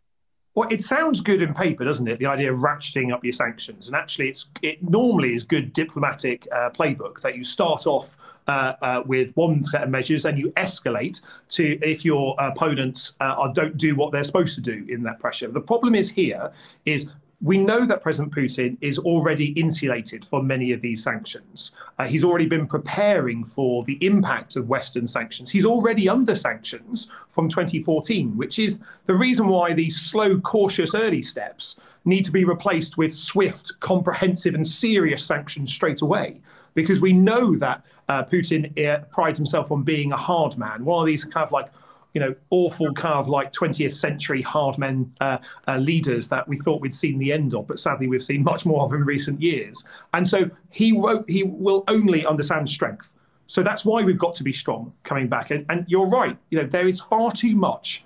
well, 0.57 0.67
it 0.71 0.83
sounds 0.83 1.21
good 1.21 1.43
in 1.43 1.53
paper, 1.53 1.85
doesn't 1.85 2.07
it? 2.07 2.17
The 2.17 2.25
idea 2.25 2.51
of 2.51 2.57
ratcheting 2.57 3.13
up 3.13 3.23
your 3.23 3.31
sanctions, 3.31 3.85
and 3.85 3.95
actually, 3.95 4.29
it's 4.29 4.47
it 4.63 4.81
normally 4.81 5.35
is 5.35 5.43
good 5.43 5.71
diplomatic 5.71 6.47
uh, 6.51 6.71
playbook 6.71 7.21
that 7.21 7.37
you 7.37 7.43
start 7.43 7.85
off 7.85 8.17
uh, 8.47 8.73
uh, 8.81 9.03
with 9.05 9.31
one 9.35 9.63
set 9.63 9.83
of 9.83 9.89
measures 9.91 10.25
and 10.25 10.35
you 10.35 10.51
escalate 10.57 11.21
to 11.49 11.77
if 11.83 12.03
your 12.03 12.35
opponents 12.39 13.13
uh, 13.19 13.47
don't 13.49 13.77
do 13.77 13.95
what 13.95 14.11
they're 14.11 14.23
supposed 14.23 14.55
to 14.55 14.61
do 14.61 14.83
in 14.89 15.03
that 15.03 15.19
pressure. 15.19 15.47
The 15.47 15.61
problem 15.61 15.93
is 15.93 16.09
here 16.09 16.51
is 16.87 17.05
we 17.41 17.57
know 17.57 17.85
that 17.85 18.01
President 18.01 18.33
Putin 18.33 18.77
is 18.81 18.97
already 18.97 19.47
insulated 19.51 20.25
from 20.25 20.47
many 20.47 20.71
of 20.71 20.81
these 20.81 21.03
sanctions. 21.03 21.71
Uh, 21.99 22.05
he's 22.05 22.23
already 22.23 22.47
been 22.47 22.65
preparing 22.65 23.43
for 23.43 23.83
the 23.83 23.97
impact 24.03 24.55
of 24.55 24.69
Western 24.69 25.07
sanctions. 25.07 25.51
He's 25.51 25.65
already 25.65 26.09
under 26.09 26.35
sanctions 26.35 27.11
from 27.29 27.47
2014, 27.47 28.35
which 28.35 28.57
is 28.57 28.79
the 29.05 29.13
reason 29.13 29.47
why 29.47 29.73
these 29.73 30.01
slow, 30.01 30.39
cautious 30.39 30.95
early 30.95 31.21
steps 31.21 31.75
need 32.05 32.25
to 32.25 32.31
be 32.31 32.43
replaced 32.43 32.97
with 32.97 33.13
swift, 33.13 33.71
comprehensive, 33.81 34.55
and 34.55 34.65
serious 34.65 35.23
sanctions 35.23 35.71
straight 35.71 36.01
away. 36.01 36.41
Because 36.73 37.01
we 37.01 37.13
know 37.13 37.55
that 37.57 37.83
uh, 38.09 38.23
Putin 38.23 38.71
uh, 38.83 39.03
prides 39.11 39.37
himself 39.37 39.71
on 39.71 39.83
being 39.83 40.11
a 40.11 40.17
hard 40.17 40.57
man, 40.57 40.83
one 40.83 41.01
of 41.01 41.07
these 41.07 41.23
kind 41.23 41.45
of 41.45 41.51
like 41.51 41.71
you 42.13 42.21
know, 42.21 42.33
awful 42.49 42.93
kind 42.93 43.15
of 43.15 43.29
like 43.29 43.53
20th 43.53 43.93
century 43.93 44.41
hard 44.41 44.77
men 44.77 45.11
uh, 45.21 45.37
uh, 45.67 45.77
leaders 45.77 46.27
that 46.29 46.47
we 46.47 46.57
thought 46.57 46.81
we'd 46.81 46.95
seen 46.95 47.19
the 47.19 47.31
end 47.31 47.53
of, 47.53 47.67
but 47.67 47.79
sadly 47.79 48.07
we've 48.07 48.23
seen 48.23 48.43
much 48.43 48.65
more 48.65 48.83
of 48.83 48.93
in 48.93 49.03
recent 49.05 49.41
years. 49.41 49.83
And 50.13 50.27
so 50.27 50.49
he 50.71 50.93
won't, 50.93 51.29
he 51.29 51.43
will 51.43 51.83
only 51.87 52.25
understand 52.25 52.69
strength. 52.69 53.13
So 53.47 53.63
that's 53.63 53.85
why 53.85 54.03
we've 54.03 54.17
got 54.17 54.35
to 54.35 54.43
be 54.43 54.53
strong 54.53 54.93
coming 55.03 55.27
back. 55.27 55.51
And, 55.51 55.65
and 55.69 55.85
you're 55.87 56.07
right, 56.07 56.37
you 56.49 56.59
know, 56.61 56.67
there 56.67 56.87
is 56.87 57.01
far 57.01 57.31
too 57.31 57.55
much 57.55 58.03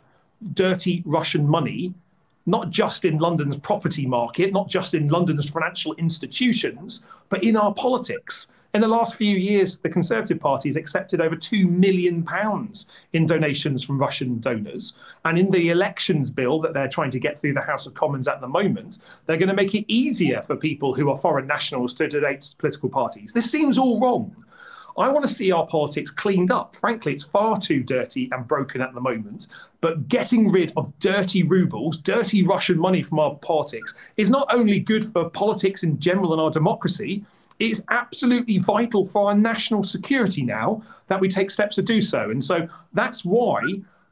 dirty 0.53 1.03
Russian 1.05 1.47
money, 1.47 1.93
not 2.45 2.69
just 2.69 3.05
in 3.05 3.17
London's 3.17 3.57
property 3.57 4.05
market, 4.05 4.51
not 4.51 4.67
just 4.67 4.93
in 4.93 5.07
London's 5.07 5.49
financial 5.49 5.93
institutions, 5.95 7.03
but 7.29 7.43
in 7.43 7.55
our 7.55 7.73
politics. 7.73 8.47
In 8.73 8.79
the 8.79 8.87
last 8.87 9.15
few 9.15 9.35
years, 9.35 9.77
the 9.77 9.89
Conservative 9.89 10.39
Party 10.39 10.69
has 10.69 10.77
accepted 10.77 11.19
over 11.19 11.35
£2 11.35 11.69
million 11.69 12.25
in 13.11 13.25
donations 13.25 13.83
from 13.83 13.97
Russian 13.97 14.39
donors. 14.39 14.93
And 15.25 15.37
in 15.37 15.51
the 15.51 15.71
elections 15.71 16.31
bill 16.31 16.61
that 16.61 16.73
they're 16.73 16.87
trying 16.87 17.11
to 17.11 17.19
get 17.19 17.41
through 17.41 17.53
the 17.53 17.61
House 17.61 17.85
of 17.85 17.95
Commons 17.95 18.29
at 18.29 18.39
the 18.39 18.47
moment, 18.47 18.99
they're 19.25 19.35
going 19.35 19.49
to 19.49 19.53
make 19.53 19.75
it 19.75 19.83
easier 19.91 20.41
for 20.47 20.55
people 20.55 20.93
who 20.93 21.09
are 21.09 21.17
foreign 21.17 21.47
nationals 21.47 21.93
to 21.95 22.07
donate 22.07 22.41
to 22.43 22.55
political 22.55 22.87
parties. 22.87 23.33
This 23.33 23.51
seems 23.51 23.77
all 23.77 23.99
wrong. 23.99 24.33
I 24.97 25.09
want 25.09 25.27
to 25.27 25.33
see 25.33 25.51
our 25.51 25.67
politics 25.67 26.09
cleaned 26.09 26.51
up. 26.51 26.75
Frankly, 26.77 27.13
it's 27.13 27.23
far 27.23 27.59
too 27.59 27.83
dirty 27.83 28.29
and 28.31 28.47
broken 28.47 28.81
at 28.81 28.93
the 28.93 29.01
moment. 29.01 29.47
But 29.81 30.07
getting 30.07 30.49
rid 30.49 30.71
of 30.77 30.97
dirty 30.99 31.43
rubles, 31.43 31.97
dirty 31.97 32.43
Russian 32.43 32.77
money 32.77 33.03
from 33.03 33.19
our 33.19 33.35
politics 33.35 33.95
is 34.15 34.29
not 34.29 34.47
only 34.53 34.79
good 34.79 35.11
for 35.11 35.29
politics 35.29 35.83
in 35.83 35.99
general 35.99 36.31
and 36.31 36.41
our 36.41 36.51
democracy, 36.51 37.25
it's 37.61 37.81
absolutely 37.89 38.57
vital 38.57 39.07
for 39.07 39.27
our 39.27 39.35
national 39.35 39.83
security 39.83 40.41
now 40.41 40.81
that 41.07 41.19
we 41.19 41.29
take 41.29 41.51
steps 41.51 41.75
to 41.75 41.83
do 41.83 42.01
so. 42.01 42.31
And 42.31 42.43
so 42.43 42.67
that's 42.93 43.23
why 43.23 43.61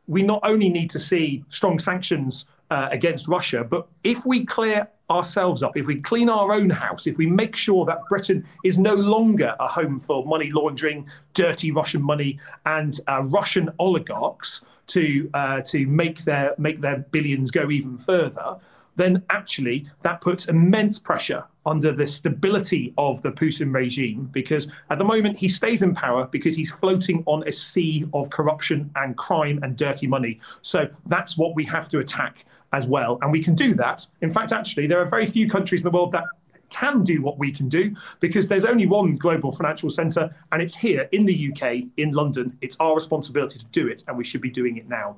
we 0.07 0.21
not 0.21 0.39
only 0.43 0.69
need 0.69 0.89
to 0.91 0.99
see 0.99 1.43
strong 1.49 1.79
sanctions 1.79 2.45
uh, 2.69 2.89
against 2.91 3.27
Russia, 3.27 3.63
but 3.63 3.87
if 4.03 4.23
we 4.25 4.45
clear 4.45 4.87
ourselves 5.09 5.63
up, 5.63 5.75
if 5.75 5.87
we 5.87 5.99
clean 5.99 6.29
our 6.29 6.53
own 6.53 6.69
house, 6.69 7.07
if 7.07 7.17
we 7.17 7.25
make 7.25 7.55
sure 7.55 7.85
that 7.85 8.01
Britain 8.09 8.45
is 8.63 8.77
no 8.77 8.93
longer 8.93 9.55
a 9.59 9.67
home 9.67 9.99
for 9.99 10.23
money 10.25 10.51
laundering, 10.51 11.07
dirty 11.33 11.71
Russian 11.71 12.03
money, 12.03 12.39
and 12.67 12.99
uh, 13.07 13.23
Russian 13.23 13.69
oligarchs 13.79 14.61
to 14.87 15.29
uh, 15.33 15.61
to 15.61 15.87
make 15.87 16.23
their 16.25 16.53
make 16.59 16.81
their 16.81 16.99
billions 17.11 17.49
go 17.49 17.71
even 17.71 17.97
further, 17.97 18.57
then 18.99 19.23
actually 19.29 19.89
that 20.01 20.19
puts 20.19 20.45
immense 20.45 20.99
pressure 20.99 21.43
under 21.65 21.91
the 21.91 22.05
stability 22.05 22.93
of 22.97 23.21
the 23.21 23.29
Putin 23.29 23.73
regime 23.73 24.29
because 24.33 24.67
at 24.89 24.97
the 24.97 25.03
moment 25.03 25.37
he 25.37 25.47
stays 25.47 25.81
in 25.81 25.95
power 25.95 26.27
because 26.27 26.55
he's 26.55 26.71
floating 26.71 27.23
on 27.25 27.47
a 27.47 27.51
sea 27.51 28.05
of 28.13 28.29
corruption 28.29 28.91
and 28.95 29.15
crime 29.15 29.59
and 29.63 29.77
dirty 29.77 30.05
money. 30.05 30.39
So 30.61 30.87
that's 31.05 31.37
what 31.37 31.55
we 31.55 31.63
have 31.65 31.87
to 31.89 31.99
attack 31.99 32.45
as 32.73 32.87
well. 32.87 33.17
And 33.21 33.31
we 33.31 33.41
can 33.41 33.55
do 33.55 33.73
that. 33.75 34.05
In 34.21 34.31
fact, 34.31 34.51
actually, 34.51 34.87
there 34.87 34.99
are 34.99 35.05
very 35.05 35.25
few 35.25 35.49
countries 35.49 35.81
in 35.81 35.85
the 35.85 35.91
world 35.91 36.11
that 36.11 36.25
can 36.69 37.03
do 37.03 37.21
what 37.21 37.39
we 37.39 37.51
can 37.51 37.67
do 37.67 37.95
because 38.19 38.47
there's 38.47 38.65
only 38.65 38.85
one 38.85 39.15
global 39.15 39.51
financial 39.51 39.89
centre 39.89 40.35
and 40.51 40.61
it's 40.61 40.75
here 40.75 41.07
in 41.11 41.25
the 41.25 41.51
UK, 41.51 41.83
in 41.97 42.11
London. 42.11 42.57
It's 42.61 42.77
our 42.79 42.93
responsibility 42.93 43.59
to 43.59 43.65
do 43.65 43.87
it 43.87 44.03
and 44.07 44.17
we 44.17 44.23
should 44.23 44.41
be 44.41 44.51
doing 44.51 44.77
it 44.77 44.87
now. 44.87 45.15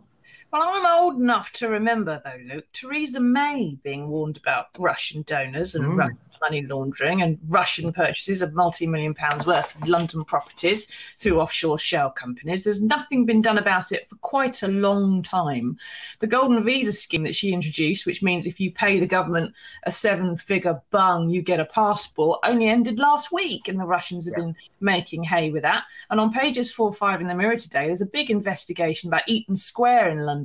Well, 0.51 0.63
I'm 0.65 0.85
old 0.85 1.15
enough 1.15 1.53
to 1.53 1.69
remember, 1.69 2.21
though, 2.25 2.53
Luke, 2.53 2.65
Theresa 2.73 3.21
May 3.21 3.77
being 3.83 4.09
warned 4.09 4.35
about 4.35 4.67
Russian 4.77 5.21
donors 5.21 5.75
and 5.75 5.85
mm. 5.85 5.97
Russian 5.97 6.19
money 6.41 6.63
laundering 6.63 7.21
and 7.21 7.37
Russian 7.47 7.93
purchases 7.93 8.41
of 8.41 8.53
multi 8.53 8.87
million 8.87 9.13
pounds 9.13 9.45
worth 9.45 9.75
of 9.75 9.87
London 9.87 10.25
properties 10.25 10.87
through 11.17 11.39
offshore 11.39 11.77
shell 11.77 12.09
companies. 12.09 12.63
There's 12.63 12.81
nothing 12.81 13.25
been 13.25 13.41
done 13.41 13.57
about 13.57 13.91
it 13.91 14.09
for 14.09 14.15
quite 14.17 14.63
a 14.63 14.67
long 14.67 15.21
time. 15.21 15.77
The 16.19 16.27
golden 16.27 16.63
visa 16.63 16.91
scheme 16.91 17.23
that 17.23 17.35
she 17.35 17.53
introduced, 17.53 18.05
which 18.05 18.23
means 18.23 18.45
if 18.45 18.59
you 18.59 18.71
pay 18.71 18.99
the 18.99 19.07
government 19.07 19.53
a 19.83 19.91
seven 19.91 20.35
figure 20.35 20.81
bung, 20.89 21.29
you 21.29 21.41
get 21.41 21.59
a 21.59 21.65
passport, 21.65 22.39
only 22.43 22.67
ended 22.67 22.99
last 22.99 23.31
week. 23.31 23.67
And 23.67 23.79
the 23.79 23.85
Russians 23.85 24.27
have 24.27 24.33
yeah. 24.37 24.45
been 24.45 24.55
making 24.79 25.23
hay 25.23 25.51
with 25.51 25.61
that. 25.61 25.83
And 26.09 26.19
on 26.19 26.31
pages 26.31 26.71
four 26.71 26.89
or 26.89 26.93
five 26.93 27.21
in 27.21 27.27
the 27.27 27.35
Mirror 27.35 27.57
today, 27.57 27.85
there's 27.85 28.01
a 28.01 28.07
big 28.07 28.29
investigation 28.31 29.09
about 29.09 29.27
Eaton 29.27 29.55
Square 29.55 30.09
in 30.09 30.19
London, 30.19 30.40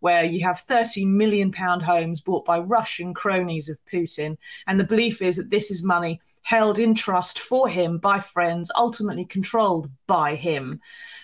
where 0.00 0.24
you 0.24 0.44
have 0.44 0.60
30 0.60 1.06
million 1.06 1.50
pound 1.50 1.82
homes 1.82 2.20
bought 2.20 2.44
by 2.44 2.58
Russian 2.58 3.14
cronies 3.14 3.70
of 3.70 3.78
Putin. 3.90 4.36
And 4.66 4.78
the 4.78 4.84
belief 4.84 5.22
is 5.22 5.30
is 5.30 5.36
that 5.36 5.50
this 5.50 5.70
is 5.70 5.82
money 5.82 6.20
held 6.42 6.78
in 6.78 6.94
trust 6.94 7.38
for 7.38 7.68
him 7.68 7.98
by 7.98 8.18
friends, 8.18 8.70
ultimately 8.76 9.24
controlled 9.24 9.88
by 10.06 10.34
him. 10.34 10.80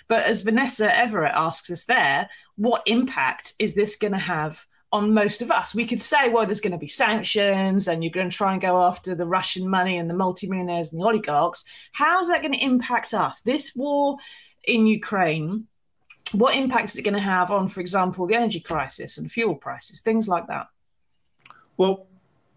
But 0.09 0.25
as 0.25 0.43
Vanessa 0.43 0.97
Everett 0.97 1.33
asks 1.35 1.71
us 1.71 1.85
there, 1.85 2.29
what 2.57 2.83
impact 2.87 3.53
is 3.59 3.75
this 3.75 3.97
going 3.97 4.13
to 4.15 4.19
have? 4.19 4.65
on 4.93 5.13
most 5.13 5.43
of 5.43 5.51
us. 5.51 5.75
We 5.75 5.85
could 5.85 6.01
say, 6.01 6.29
well, 6.29 6.47
there's 6.47 6.61
going 6.61 6.73
to 6.73 6.79
be 6.79 6.87
sanctions 6.87 7.89
and 7.89 8.05
you're 8.05 8.13
going 8.13 8.31
to 8.31 8.37
try 8.37 8.53
and 8.53 8.63
go 8.63 8.81
after 8.81 9.17
the 9.17 9.27
Russian 9.27 9.69
money 9.69 9.99
and 9.99 10.09
the 10.09 10.15
multimillionaires 10.15 10.93
and 10.93 11.03
the 11.03 11.05
oligarchs. 11.05 11.65
How's 11.93 12.29
that 12.29 12.41
going 12.41 12.55
to 12.55 12.65
impact 12.65 13.13
us? 13.13 13.41
This 13.41 13.75
war 13.75 14.17
in 14.63 14.87
Ukraine, 14.87 15.67
what 16.37 16.55
impact 16.55 16.91
is 16.91 16.99
it 16.99 17.03
going 17.03 17.15
to 17.15 17.21
have 17.21 17.51
on, 17.51 17.69
for 17.69 17.81
example, 17.81 18.27
the 18.27 18.35
energy 18.35 18.61
crisis 18.61 19.19
and 19.19 19.31
fuel 19.31 19.55
prices, 19.55 20.01
things 20.01 20.29
like 20.29 20.47
that? 20.49 20.69
Well, 21.77 22.07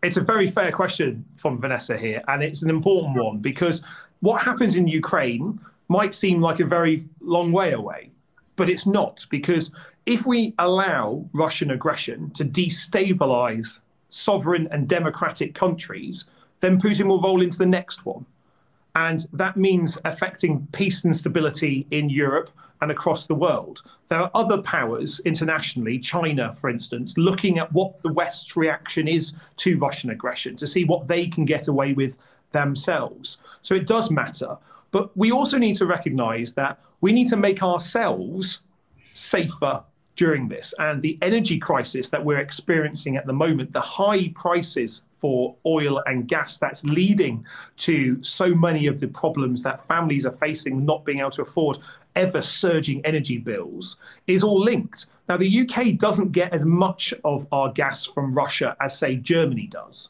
it's 0.03 0.17
a 0.17 0.21
very 0.21 0.49
fair 0.49 0.71
question 0.71 1.25
from 1.35 1.59
Vanessa 1.59 1.97
here, 1.97 2.21
and 2.27 2.43
it's 2.43 2.61
an 2.61 2.69
important 2.69 3.15
one 3.21 3.39
because 3.39 3.81
what 4.21 4.41
happens 4.41 4.75
in 4.75 4.87
Ukraine 4.87 5.59
might 5.87 6.13
seem 6.13 6.41
like 6.41 6.59
a 6.59 6.65
very 6.65 7.05
long 7.21 7.51
way 7.51 7.71
away, 7.73 8.11
but 8.55 8.69
it's 8.69 8.85
not 8.85 9.25
because 9.29 9.71
if 10.05 10.25
we 10.25 10.53
allow 10.59 11.25
Russian 11.33 11.71
aggression 11.71 12.31
to 12.31 12.45
destabilize 12.45 13.79
sovereign 14.09 14.67
and 14.71 14.87
democratic 14.87 15.53
countries, 15.53 16.25
then 16.59 16.79
Putin 16.79 17.07
will 17.07 17.21
roll 17.21 17.41
into 17.41 17.57
the 17.57 17.65
next 17.65 18.05
one. 18.05 18.25
And 18.95 19.27
that 19.33 19.55
means 19.55 19.97
affecting 20.03 20.67
peace 20.71 21.03
and 21.03 21.15
stability 21.15 21.87
in 21.91 22.09
Europe 22.09 22.49
and 22.81 22.91
across 22.91 23.25
the 23.25 23.35
world. 23.35 23.81
There 24.07 24.19
are 24.19 24.31
other 24.33 24.61
powers 24.61 25.19
internationally, 25.25 25.99
China, 25.99 26.55
for 26.55 26.69
instance, 26.69 27.13
looking 27.17 27.59
at 27.59 27.71
what 27.73 28.01
the 28.01 28.13
West's 28.13 28.55
reaction 28.55 29.07
is 29.07 29.33
to 29.57 29.77
Russian 29.77 30.11
aggression 30.11 30.55
to 30.57 30.67
see 30.67 30.85
what 30.85 31.07
they 31.07 31.27
can 31.27 31.45
get 31.45 31.67
away 31.67 31.93
with 31.93 32.15
themselves. 32.51 33.37
So 33.61 33.75
it 33.75 33.87
does 33.87 34.09
matter. 34.09 34.57
But 34.91 35.15
we 35.15 35.31
also 35.31 35.57
need 35.57 35.75
to 35.75 35.85
recognize 35.85 36.53
that 36.53 36.79
we 37.01 37.11
need 37.11 37.27
to 37.29 37.37
make 37.37 37.61
ourselves 37.61 38.59
safer 39.13 39.83
during 40.15 40.49
this. 40.49 40.73
And 40.79 41.01
the 41.01 41.17
energy 41.21 41.57
crisis 41.57 42.09
that 42.09 42.23
we're 42.23 42.39
experiencing 42.39 43.15
at 43.15 43.25
the 43.25 43.33
moment, 43.33 43.71
the 43.71 43.79
high 43.81 44.29
prices 44.35 45.03
for 45.19 45.55
oil 45.65 46.01
and 46.07 46.27
gas 46.27 46.57
that's 46.57 46.83
leading 46.83 47.45
to 47.77 48.21
so 48.21 48.53
many 48.53 48.87
of 48.87 48.99
the 48.99 49.07
problems 49.07 49.63
that 49.63 49.85
families 49.87 50.25
are 50.25 50.33
facing 50.33 50.85
not 50.85 51.05
being 51.05 51.19
able 51.19 51.31
to 51.31 51.43
afford 51.43 51.77
ever 52.19 52.41
surging 52.41 53.03
energy 53.05 53.37
bills 53.37 53.95
is 54.27 54.43
all 54.43 54.59
linked. 54.59 55.07
Now, 55.27 55.37
the 55.37 55.61
UK 55.61 55.97
doesn't 55.97 56.33
get 56.33 56.53
as 56.53 56.65
much 56.65 57.13
of 57.23 57.47
our 57.51 57.71
gas 57.71 58.05
from 58.05 58.33
Russia 58.33 58.75
as, 58.81 58.97
say, 58.97 59.15
Germany 59.15 59.67
does. 59.67 60.09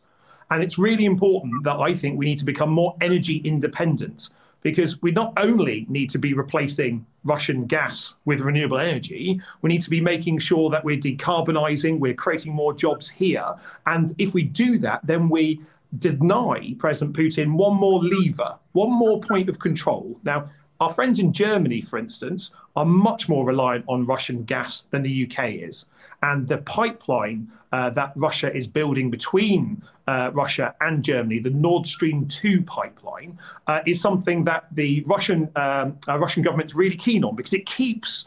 And 0.51 0.63
it's 0.63 0.79
really 0.79 1.05
important 1.05 1.63
that 1.63 1.75
I 1.75 1.93
think 1.93 2.17
we 2.17 2.25
need 2.25 2.39
to 2.39 2.45
become 2.45 2.71
more 2.71 2.95
energy 2.99 3.37
independent 3.37 4.29
because 4.61 5.01
we 5.01 5.11
not 5.11 5.31
only 5.37 5.85
need 5.87 6.09
to 6.09 6.17
be 6.17 6.33
replacing 6.33 7.05
Russian 7.23 7.65
gas 7.65 8.15
with 8.25 8.41
renewable 8.41 8.79
energy, 8.79 9.39
we 9.61 9.69
need 9.69 9.81
to 9.83 9.89
be 9.89 10.01
making 10.01 10.39
sure 10.39 10.69
that 10.69 10.83
we're 10.83 10.97
decarbonising, 10.97 11.99
we're 11.99 12.13
creating 12.13 12.53
more 12.53 12.73
jobs 12.73 13.07
here. 13.07 13.53
And 13.85 14.13
if 14.17 14.33
we 14.33 14.43
do 14.43 14.79
that, 14.79 15.05
then 15.05 15.29
we 15.29 15.61
deny 15.99 16.75
President 16.77 17.15
Putin 17.15 17.53
one 17.53 17.75
more 17.75 17.99
lever, 17.99 18.55
one 18.73 18.91
more 18.91 19.19
point 19.21 19.49
of 19.49 19.59
control. 19.59 20.19
Now, 20.23 20.49
our 20.79 20.93
friends 20.93 21.19
in 21.19 21.33
Germany, 21.33 21.81
for 21.81 21.99
instance, 21.99 22.51
are 22.75 22.85
much 22.85 23.27
more 23.27 23.45
reliant 23.45 23.85
on 23.87 24.05
Russian 24.05 24.43
gas 24.43 24.83
than 24.83 25.03
the 25.03 25.29
UK 25.29 25.51
is. 25.51 25.85
And 26.23 26.47
the 26.47 26.59
pipeline 26.59 27.51
uh, 27.71 27.89
that 27.91 28.13
Russia 28.15 28.55
is 28.55 28.67
building 28.67 29.09
between 29.09 29.83
uh, 30.07 30.31
Russia 30.33 30.73
and 30.81 31.03
Germany, 31.03 31.39
the 31.39 31.49
Nord 31.49 31.85
Stream 31.85 32.27
2 32.27 32.61
pipeline, 32.63 33.37
uh, 33.67 33.81
is 33.85 34.01
something 34.01 34.43
that 34.45 34.67
the 34.71 35.03
Russian, 35.05 35.49
um, 35.55 35.97
uh, 36.07 36.17
Russian 36.17 36.43
government's 36.43 36.75
really 36.75 36.97
keen 36.97 37.23
on 37.23 37.35
because 37.35 37.53
it 37.53 37.65
keeps 37.65 38.25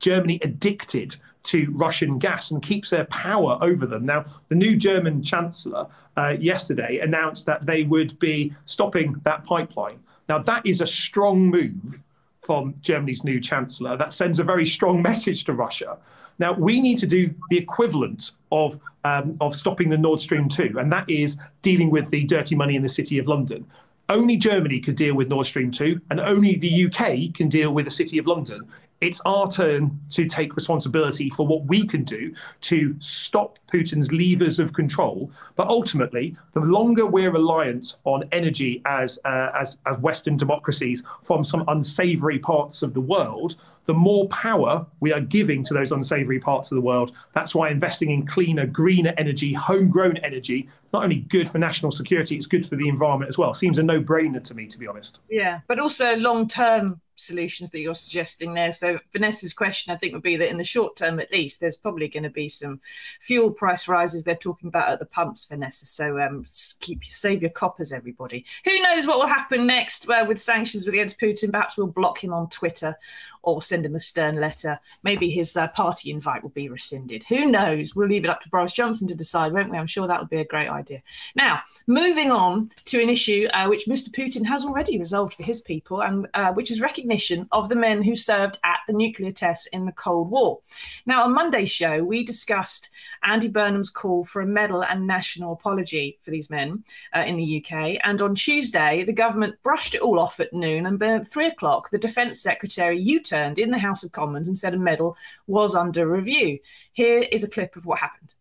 Germany 0.00 0.38
addicted 0.42 1.16
to 1.44 1.72
Russian 1.72 2.18
gas 2.18 2.50
and 2.50 2.62
keeps 2.62 2.90
their 2.90 3.04
power 3.06 3.58
over 3.62 3.86
them. 3.86 4.04
Now, 4.06 4.24
the 4.48 4.54
new 4.54 4.76
German 4.76 5.22
chancellor 5.22 5.86
uh, 6.16 6.36
yesterday 6.38 6.98
announced 6.98 7.46
that 7.46 7.66
they 7.66 7.84
would 7.84 8.18
be 8.18 8.54
stopping 8.66 9.16
that 9.24 9.44
pipeline. 9.44 9.98
Now, 10.28 10.38
that 10.38 10.64
is 10.66 10.80
a 10.80 10.86
strong 10.86 11.50
move 11.50 12.02
from 12.42 12.74
Germany's 12.80 13.24
new 13.24 13.40
chancellor. 13.40 13.96
That 13.96 14.12
sends 14.12 14.38
a 14.40 14.44
very 14.44 14.66
strong 14.66 15.02
message 15.10 15.44
to 15.44 15.52
Russia. 15.52 15.98
Now, 16.38 16.52
we 16.52 16.80
need 16.80 16.98
to 16.98 17.06
do 17.06 17.32
the 17.50 17.58
equivalent 17.58 18.32
of, 18.50 18.78
um, 19.04 19.36
of 19.40 19.54
stopping 19.54 19.88
the 19.88 19.98
Nord 19.98 20.20
Stream 20.20 20.48
2, 20.48 20.78
and 20.78 20.90
that 20.90 21.08
is 21.08 21.36
dealing 21.60 21.90
with 21.90 22.10
the 22.10 22.24
dirty 22.24 22.54
money 22.54 22.74
in 22.74 22.82
the 22.82 22.88
City 22.88 23.18
of 23.18 23.28
London. 23.28 23.64
Only 24.08 24.36
Germany 24.36 24.80
could 24.80 24.96
deal 24.96 25.14
with 25.14 25.28
Nord 25.28 25.46
Stream 25.46 25.70
2, 25.70 26.00
and 26.10 26.20
only 26.20 26.56
the 26.56 26.86
UK 26.86 27.34
can 27.34 27.48
deal 27.48 27.72
with 27.72 27.84
the 27.84 27.90
City 27.90 28.18
of 28.18 28.26
London 28.26 28.66
it's 29.02 29.20
our 29.26 29.50
turn 29.50 30.00
to 30.10 30.26
take 30.26 30.54
responsibility 30.54 31.28
for 31.30 31.44
what 31.46 31.64
we 31.64 31.84
can 31.86 32.04
do 32.04 32.32
to 32.62 32.94
stop 33.00 33.58
Putin's 33.70 34.12
levers 34.12 34.60
of 34.60 34.72
control. 34.72 35.30
But 35.56 35.66
ultimately, 35.66 36.36
the 36.52 36.60
longer 36.60 37.04
we're 37.04 37.32
reliant 37.32 37.96
on 38.04 38.28
energy 38.30 38.80
as, 38.86 39.18
uh, 39.24 39.50
as, 39.58 39.76
as 39.86 39.98
Western 39.98 40.36
democracies 40.36 41.02
from 41.24 41.42
some 41.42 41.64
unsavory 41.66 42.38
parts 42.38 42.82
of 42.82 42.94
the 42.94 43.00
world, 43.00 43.56
the 43.86 43.94
more 43.94 44.28
power 44.28 44.86
we 45.00 45.12
are 45.12 45.20
giving 45.20 45.64
to 45.64 45.74
those 45.74 45.90
unsavory 45.90 46.38
parts 46.38 46.70
of 46.70 46.76
the 46.76 46.80
world. 46.80 47.10
That's 47.34 47.56
why 47.56 47.70
investing 47.70 48.10
in 48.10 48.24
cleaner, 48.24 48.66
greener 48.66 49.12
energy, 49.18 49.52
homegrown 49.52 50.18
energy, 50.18 50.68
not 50.92 51.02
only 51.02 51.20
good 51.22 51.50
for 51.50 51.58
national 51.58 51.90
security, 51.90 52.36
it's 52.36 52.46
good 52.46 52.64
for 52.64 52.76
the 52.76 52.88
environment 52.88 53.28
as 53.28 53.38
well. 53.38 53.54
Seems 53.54 53.78
a 53.78 53.82
no 53.82 54.00
brainer 54.00 54.42
to 54.44 54.54
me, 54.54 54.66
to 54.68 54.78
be 54.78 54.86
honest. 54.86 55.18
Yeah, 55.28 55.60
but 55.66 55.80
also 55.80 56.16
long 56.16 56.46
term 56.46 57.00
solutions 57.22 57.70
that 57.70 57.80
you're 57.80 57.94
suggesting 57.94 58.54
there. 58.54 58.72
So 58.72 58.98
Vanessa's 59.12 59.54
question, 59.54 59.92
I 59.92 59.96
think, 59.96 60.12
would 60.12 60.22
be 60.22 60.36
that 60.36 60.50
in 60.50 60.56
the 60.56 60.64
short 60.64 60.96
term, 60.96 61.20
at 61.20 61.32
least, 61.32 61.60
there's 61.60 61.76
probably 61.76 62.08
going 62.08 62.22
to 62.24 62.30
be 62.30 62.48
some 62.48 62.80
fuel 63.20 63.50
price 63.50 63.88
rises. 63.88 64.24
They're 64.24 64.34
talking 64.34 64.68
about 64.68 64.90
at 64.90 64.98
the 64.98 65.06
pumps, 65.06 65.44
Vanessa. 65.44 65.86
So 65.86 66.20
um, 66.20 66.44
keep 66.80 67.04
save 67.04 67.42
your 67.42 67.50
coppers, 67.50 67.92
everybody. 67.92 68.44
Who 68.64 68.80
knows 68.80 69.06
what 69.06 69.18
will 69.18 69.26
happen 69.26 69.66
next 69.66 70.08
uh, 70.08 70.24
with 70.26 70.40
sanctions 70.40 70.86
against 70.86 71.20
Putin? 71.20 71.50
Perhaps 71.52 71.76
we'll 71.76 71.86
block 71.86 72.22
him 72.22 72.32
on 72.32 72.48
Twitter 72.48 72.96
or 73.42 73.62
send 73.62 73.84
him 73.84 73.94
a 73.94 74.00
stern 74.00 74.36
letter. 74.36 74.78
Maybe 75.02 75.30
his 75.30 75.56
uh, 75.56 75.68
party 75.68 76.10
invite 76.10 76.42
will 76.42 76.50
be 76.50 76.68
rescinded. 76.68 77.24
Who 77.28 77.46
knows? 77.46 77.94
We'll 77.94 78.08
leave 78.08 78.24
it 78.24 78.30
up 78.30 78.40
to 78.42 78.48
Boris 78.48 78.72
Johnson 78.72 79.08
to 79.08 79.14
decide, 79.14 79.52
won't 79.52 79.70
we? 79.70 79.78
I'm 79.78 79.86
sure 79.86 80.06
that 80.06 80.20
would 80.20 80.30
be 80.30 80.40
a 80.40 80.44
great 80.44 80.68
idea. 80.68 81.02
Now, 81.34 81.60
moving 81.86 82.30
on 82.30 82.70
to 82.86 83.02
an 83.02 83.08
issue 83.08 83.48
uh, 83.52 83.66
which 83.66 83.86
Mr. 83.86 84.10
Putin 84.10 84.46
has 84.46 84.64
already 84.64 84.98
resolved 84.98 85.34
for 85.34 85.42
his 85.42 85.60
people, 85.60 86.02
and 86.02 86.26
uh, 86.34 86.52
which 86.52 86.70
is 86.70 86.80
recognition 86.80 87.48
of 87.52 87.68
the 87.68 87.76
men 87.76 88.02
who 88.02 88.14
served 88.14 88.58
at 88.64 88.78
the 88.86 88.92
nuclear 88.92 89.32
tests 89.32 89.66
in 89.66 89.86
the 89.86 89.92
Cold 89.92 90.30
War. 90.30 90.60
Now, 91.06 91.24
on 91.24 91.34
Monday's 91.34 91.70
show, 91.70 92.02
we 92.02 92.24
discussed 92.24 92.90
Andy 93.24 93.48
Burnham's 93.48 93.90
call 93.90 94.24
for 94.24 94.42
a 94.42 94.46
medal 94.46 94.82
and 94.82 95.06
national 95.06 95.52
apology 95.52 96.18
for 96.22 96.30
these 96.30 96.50
men 96.50 96.84
uh, 97.14 97.20
in 97.20 97.36
the 97.36 97.64
UK. 97.64 97.98
And 98.02 98.20
on 98.20 98.34
Tuesday, 98.34 99.04
the 99.04 99.12
government 99.12 99.56
brushed 99.62 99.94
it 99.94 100.00
all 100.00 100.18
off 100.18 100.40
at 100.40 100.52
noon. 100.52 100.86
And 100.86 101.02
at 101.02 101.26
three 101.26 101.48
o'clock, 101.48 101.90
the 101.90 101.98
Defence 101.98 102.40
Secretary 102.40 103.00
U 103.00 103.20
turned 103.20 103.58
in 103.58 103.70
the 103.70 103.78
House 103.78 104.02
of 104.04 104.12
Commons 104.12 104.48
and 104.48 104.56
said 104.56 104.74
a 104.74 104.78
medal 104.78 105.16
was 105.46 105.74
under 105.74 106.06
review. 106.06 106.58
Here 106.92 107.26
is 107.30 107.44
a 107.44 107.48
clip 107.48 107.76
of 107.76 107.86
what 107.86 108.00
happened. 108.00 108.34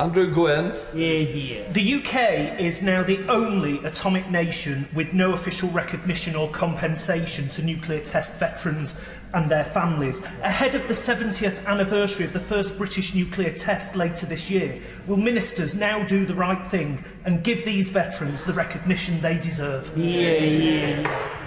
Andrew 0.00 0.28
Gwynne. 0.32 0.76
Yeah, 0.92 1.18
yeah. 1.18 1.72
The 1.72 1.94
UK 1.94 2.60
is 2.60 2.82
now 2.82 3.04
the 3.04 3.24
only 3.28 3.78
atomic 3.84 4.28
nation 4.28 4.88
with 4.92 5.14
no 5.14 5.32
official 5.32 5.70
recognition 5.70 6.34
or 6.34 6.50
compensation 6.50 7.48
to 7.50 7.62
nuclear 7.62 8.00
test 8.00 8.40
veterans 8.40 9.00
and 9.34 9.48
their 9.48 9.64
families. 9.64 10.20
Ahead 10.42 10.74
of 10.74 10.86
the 10.88 10.94
70th 10.94 11.64
anniversary 11.66 12.26
of 12.26 12.32
the 12.32 12.40
first 12.40 12.76
British 12.76 13.14
nuclear 13.14 13.52
test 13.52 13.94
later 13.94 14.26
this 14.26 14.50
year, 14.50 14.80
will 15.06 15.16
ministers 15.16 15.76
now 15.76 16.04
do 16.04 16.26
the 16.26 16.34
right 16.34 16.66
thing 16.66 17.04
and 17.24 17.44
give 17.44 17.64
these 17.64 17.90
veterans 17.90 18.42
the 18.42 18.52
recognition 18.52 19.20
they 19.20 19.38
deserve? 19.38 19.96
Yeah, 19.96 20.38
yeah. 20.38 21.40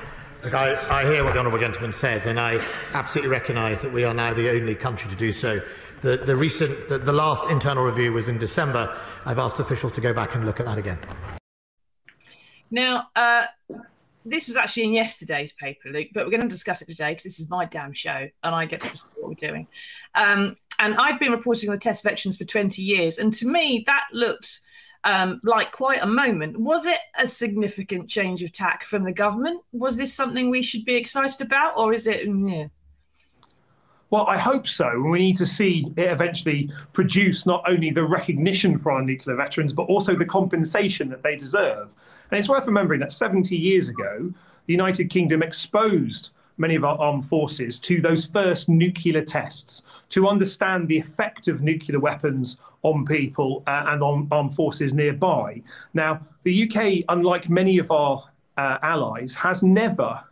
Look, 0.44 0.54
I, 0.54 1.02
I 1.02 1.04
hear 1.04 1.24
what 1.26 1.34
the 1.34 1.40
Honourable 1.40 1.60
Gentleman 1.60 1.92
says, 1.92 2.26
and 2.26 2.40
I 2.40 2.64
absolutely 2.94 3.30
recognise 3.30 3.82
that 3.82 3.92
we 3.92 4.06
are 4.06 4.14
now 4.14 4.34
the 4.34 4.52
only 4.52 4.76
country 4.76 5.10
to 5.10 5.16
do 5.16 5.32
so. 5.32 5.60
The, 6.02 6.18
the 6.18 6.36
recent, 6.36 6.88
the, 6.88 6.98
the 7.00 7.14
last 7.14 7.50
internal 7.50 7.84
review 7.84 8.14
was 8.14 8.28
in 8.28 8.38
December. 8.38 8.96
I've 9.26 9.40
asked 9.40 9.60
officials 9.60 9.94
to 9.94 10.02
go 10.02 10.14
back 10.14 10.36
and 10.36 10.46
look 10.46 10.60
at 10.60 10.66
that 10.66 10.78
again. 10.78 11.00
Now, 12.70 13.08
uh, 13.16 13.46
this 14.26 14.48
was 14.48 14.58
actually 14.58 14.84
in 14.84 14.94
yesterday's 14.94 15.54
paper, 15.54 15.90
Luke, 15.90 16.10
but 16.14 16.26
we're 16.26 16.32
going 16.32 16.42
to 16.42 16.48
discuss 16.48 16.82
it 16.82 16.88
today 16.88 17.12
because 17.12 17.24
this 17.24 17.40
is 17.40 17.50
my 17.50 17.66
damn 17.66 17.94
show 17.94 18.28
and 18.44 18.56
I 18.56 18.66
get 18.66 18.82
to 18.82 18.90
decide 18.90 19.12
what 19.16 19.30
we're 19.30 19.50
doing. 19.50 19.68
Um, 20.16 20.56
and 20.80 20.96
I've 20.98 21.20
been 21.20 21.32
reporting 21.32 21.70
on 21.70 21.76
the 21.76 21.80
test 21.80 22.04
veterans 22.04 22.38
for 22.38 22.44
20 22.44 22.82
years, 22.82 23.18
and 23.18 23.34
to 23.34 23.48
me, 23.48 23.84
that 23.88 24.06
looked 24.14 24.62
um, 25.04 25.40
like 25.44 25.72
quite 25.72 26.04
a 26.04 26.08
moment. 26.08 26.60
Was 26.60 26.86
it 26.86 27.00
a 27.18 27.26
significant 27.26 28.10
change 28.10 28.44
of 28.44 28.52
tack 28.52 28.84
from 28.84 29.04
the 29.04 29.14
government? 29.14 29.62
Was 29.72 29.98
this 29.98 30.14
something 30.14 30.50
we 30.50 30.62
should 30.62 30.86
be 30.86 30.96
excited 30.96 31.42
about, 31.42 31.78
or 31.78 31.94
is 31.94 32.06
it? 32.06 32.28
Yeah. 32.28 32.68
Well, 34.10 34.26
I 34.28 34.38
hope 34.38 34.68
so. 34.68 34.88
And 34.88 35.12
we 35.12 35.20
need 35.20 35.38
to 35.38 35.46
see 35.46 35.86
it 35.98 36.10
eventually 36.10 36.72
produce 36.94 37.46
not 37.46 37.64
only 37.68 37.92
the 37.92 38.06
recognition 38.06 38.78
for 38.78 38.94
our 38.94 39.02
nuclear 39.02 39.36
veterans, 39.36 39.74
but 39.74 39.84
also 39.84 40.16
the 40.16 40.26
compensation 40.26 41.10
that 41.10 41.24
they 41.24 41.36
deserve. 41.36 41.90
And 42.32 42.40
it's 42.40 42.48
worth 42.48 42.68
remembering 42.68 43.02
that 43.02 43.12
70 43.12 43.56
years 43.56 43.90
ago, 43.90 44.34
the 44.66 44.74
United 44.74 45.10
Kingdom 45.10 45.44
exposed 45.44 46.30
many 46.58 46.76
of 46.76 46.84
our 46.84 46.98
armed 46.98 47.26
forces 47.26 47.80
to 47.80 48.02
those 48.02 48.26
first 48.26 48.68
nuclear 48.68 49.24
tests 49.24 49.84
to 50.10 50.28
understand 50.28 50.88
the 50.88 50.98
effect 50.98 51.48
of 51.48 51.62
nuclear 51.62 52.00
weapons 52.00 52.58
on 52.84 53.06
people 53.06 53.64
uh, 53.68 53.86
and 53.88 54.02
on 54.02 54.28
armed 54.32 54.56
forces 54.56 54.94
nearby. 54.94 55.62
Now, 55.94 56.22
the 56.44 56.70
UK, 56.70 57.04
unlike 57.10 57.50
many 57.50 57.78
of 57.78 57.92
our 57.92 58.24
uh, 58.58 58.78
allies, 58.82 59.36
has 59.36 59.62
never 59.62 60.24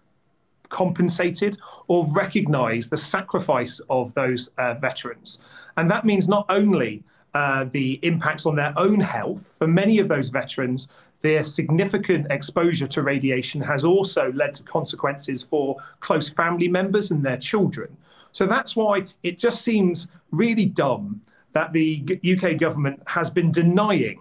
compensated 0.69 1.57
or 1.87 2.07
recognise 2.11 2.89
the 2.89 2.97
sacrifice 2.97 3.79
of 3.89 4.13
those 4.13 4.49
uh, 4.57 4.75
veterans. 4.75 5.39
And 5.77 5.89
that 5.91 6.05
means 6.05 6.27
not 6.27 6.45
only 6.49 7.03
uh, 7.33 7.65
the 7.71 7.99
impacts 8.03 8.45
on 8.45 8.55
their 8.55 8.73
own 8.77 8.99
health, 8.99 9.53
for 9.57 9.67
many 9.67 9.99
of 9.99 10.07
those 10.07 10.29
veterans, 10.29 10.87
their 11.21 11.43
significant 11.43 12.27
exposure 12.29 12.87
to 12.87 13.01
radiation 13.01 13.59
has 13.59 13.83
also 13.83 14.31
led 14.33 14.53
to 14.55 14.63
consequences 14.63 15.43
for 15.43 15.77
close 15.99 16.29
family 16.29 16.67
members 16.67 17.11
and 17.11 17.23
their 17.23 17.37
children. 17.37 17.97
So 18.31 18.45
that's 18.45 18.75
why 18.75 19.07
it 19.23 19.39
just 19.39 19.63
seems 19.63 20.07
really 20.31 20.65
dumb 20.65 21.21
that 21.53 21.73
the 21.73 22.05
UK 22.23 22.57
government 22.57 23.01
has 23.07 23.29
been 23.29 23.51
denying 23.51 24.19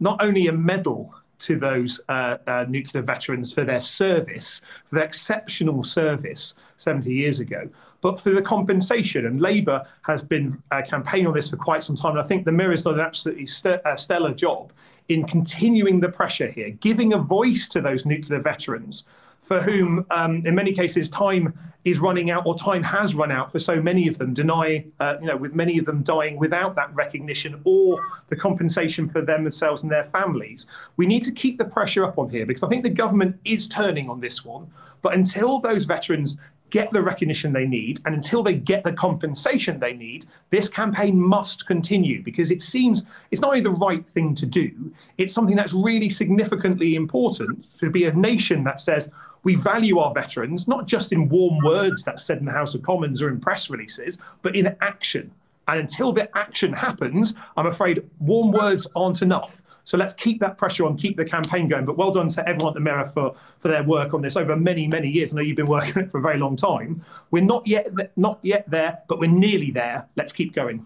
not 0.00 0.22
only 0.22 0.46
a 0.46 0.52
medal 0.52 1.14
to 1.40 1.56
those 1.56 2.00
uh, 2.08 2.38
uh, 2.46 2.66
nuclear 2.68 3.02
veterans 3.02 3.52
for 3.52 3.64
their 3.64 3.80
service, 3.80 4.60
for 4.88 4.96
their 4.96 5.04
exceptional 5.04 5.84
service 5.84 6.54
70 6.76 7.12
years 7.12 7.40
ago, 7.40 7.68
but 8.00 8.20
for 8.20 8.30
the 8.30 8.42
compensation. 8.42 9.26
And 9.26 9.40
Labour 9.40 9.86
has 10.02 10.22
been 10.22 10.60
uh, 10.70 10.82
campaigning 10.82 11.26
on 11.26 11.34
this 11.34 11.48
for 11.48 11.56
quite 11.56 11.82
some 11.82 11.96
time. 11.96 12.12
And 12.12 12.20
I 12.20 12.26
think 12.26 12.44
the 12.44 12.52
Mirror's 12.52 12.82
done 12.82 12.94
an 12.94 13.00
absolutely 13.00 13.46
st- 13.46 13.84
uh, 13.84 13.96
stellar 13.96 14.34
job 14.34 14.72
in 15.08 15.26
continuing 15.26 16.00
the 16.00 16.08
pressure 16.08 16.50
here, 16.50 16.70
giving 16.70 17.14
a 17.14 17.18
voice 17.18 17.68
to 17.68 17.80
those 17.80 18.04
nuclear 18.04 18.40
veterans 18.40 19.04
for 19.48 19.60
whom, 19.62 20.04
um, 20.10 20.46
in 20.46 20.54
many 20.54 20.72
cases, 20.72 21.08
time 21.08 21.58
is 21.84 21.98
running 21.98 22.30
out 22.30 22.44
or 22.44 22.56
time 22.56 22.82
has 22.82 23.14
run 23.14 23.32
out 23.32 23.50
for 23.50 23.58
so 23.58 23.80
many 23.80 24.06
of 24.06 24.18
them, 24.18 24.34
deny, 24.34 24.84
uh, 25.00 25.16
you 25.20 25.26
know, 25.26 25.36
with 25.36 25.54
many 25.54 25.78
of 25.78 25.86
them 25.86 26.02
dying 26.02 26.36
without 26.38 26.74
that 26.76 26.94
recognition 26.94 27.58
or 27.64 27.98
the 28.28 28.36
compensation 28.36 29.08
for 29.08 29.22
themselves 29.22 29.82
and 29.82 29.90
their 29.90 30.04
families. 30.04 30.66
We 30.96 31.06
need 31.06 31.22
to 31.22 31.32
keep 31.32 31.56
the 31.56 31.64
pressure 31.64 32.04
up 32.04 32.18
on 32.18 32.28
here 32.28 32.44
because 32.44 32.62
I 32.62 32.68
think 32.68 32.82
the 32.82 32.90
government 32.90 33.36
is 33.46 33.66
turning 33.66 34.10
on 34.10 34.20
this 34.20 34.44
one. 34.44 34.70
But 35.00 35.14
until 35.14 35.60
those 35.60 35.86
veterans 35.86 36.36
get 36.70 36.90
the 36.90 37.00
recognition 37.00 37.52
they 37.52 37.66
need, 37.66 38.00
and 38.04 38.14
until 38.14 38.42
they 38.42 38.54
get 38.54 38.84
the 38.84 38.92
compensation 38.92 39.78
they 39.78 39.94
need, 39.94 40.26
this 40.50 40.68
campaign 40.68 41.18
must 41.18 41.66
continue 41.66 42.22
because 42.22 42.50
it 42.50 42.60
seems 42.60 43.04
it's 43.30 43.40
not 43.40 43.48
only 43.48 43.62
the 43.62 43.70
right 43.70 44.04
thing 44.12 44.34
to 44.34 44.44
do, 44.44 44.92
it's 45.16 45.32
something 45.32 45.56
that's 45.56 45.72
really 45.72 46.10
significantly 46.10 46.94
important 46.94 47.72
to 47.78 47.88
be 47.88 48.04
a 48.04 48.12
nation 48.12 48.64
that 48.64 48.80
says, 48.80 49.08
we 49.42 49.54
value 49.54 49.98
our 49.98 50.12
veterans, 50.12 50.68
not 50.68 50.86
just 50.86 51.12
in 51.12 51.28
warm 51.28 51.58
words 51.64 52.02
that's 52.02 52.24
said 52.24 52.38
in 52.38 52.44
the 52.44 52.52
House 52.52 52.74
of 52.74 52.82
Commons 52.82 53.22
or 53.22 53.28
in 53.28 53.40
press 53.40 53.70
releases, 53.70 54.18
but 54.42 54.56
in 54.56 54.76
action. 54.80 55.30
And 55.68 55.80
until 55.80 56.12
the 56.12 56.34
action 56.36 56.72
happens, 56.72 57.34
I'm 57.56 57.66
afraid 57.66 58.02
warm 58.20 58.52
words 58.52 58.86
aren't 58.96 59.22
enough. 59.22 59.62
So 59.84 59.96
let's 59.96 60.12
keep 60.12 60.38
that 60.40 60.58
pressure 60.58 60.84
on, 60.84 60.98
keep 60.98 61.16
the 61.16 61.24
campaign 61.24 61.66
going. 61.66 61.86
But 61.86 61.96
well 61.96 62.10
done 62.10 62.28
to 62.28 62.46
everyone 62.46 62.72
at 62.72 62.74
the 62.74 62.80
Mirror 62.80 63.10
for, 63.14 63.34
for 63.60 63.68
their 63.68 63.82
work 63.82 64.12
on 64.12 64.20
this 64.20 64.36
over 64.36 64.54
many, 64.54 64.86
many 64.86 65.08
years. 65.08 65.32
I 65.32 65.36
know 65.36 65.42
you've 65.42 65.56
been 65.56 65.64
working 65.64 65.94
on 65.96 66.04
it 66.04 66.10
for 66.10 66.18
a 66.18 66.20
very 66.20 66.38
long 66.38 66.56
time. 66.56 67.02
We're 67.30 67.42
not 67.42 67.66
yet 67.66 67.88
not 68.16 68.38
yet 68.42 68.68
there, 68.68 68.98
but 69.08 69.18
we're 69.18 69.30
nearly 69.30 69.70
there. 69.70 70.06
Let's 70.14 70.32
keep 70.32 70.54
going. 70.54 70.84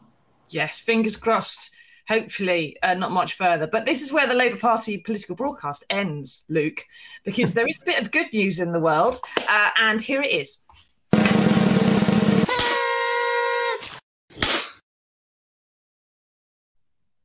Yes, 0.50 0.80
fingers 0.80 1.16
crossed. 1.16 1.72
Hopefully, 2.08 2.76
uh, 2.82 2.94
not 2.94 3.12
much 3.12 3.34
further. 3.34 3.66
But 3.66 3.84
this 3.84 4.02
is 4.02 4.12
where 4.12 4.26
the 4.26 4.34
Labour 4.34 4.58
Party 4.58 4.98
political 4.98 5.36
broadcast 5.36 5.84
ends, 5.90 6.44
Luke, 6.48 6.84
because 7.24 7.54
there 7.54 7.66
is 7.66 7.80
a 7.82 7.86
bit 7.86 8.00
of 8.00 8.10
good 8.10 8.32
news 8.32 8.60
in 8.60 8.72
the 8.72 8.80
world. 8.80 9.20
Uh, 9.48 9.70
and 9.80 10.00
here 10.00 10.22
it 10.22 10.32
is. 10.32 10.58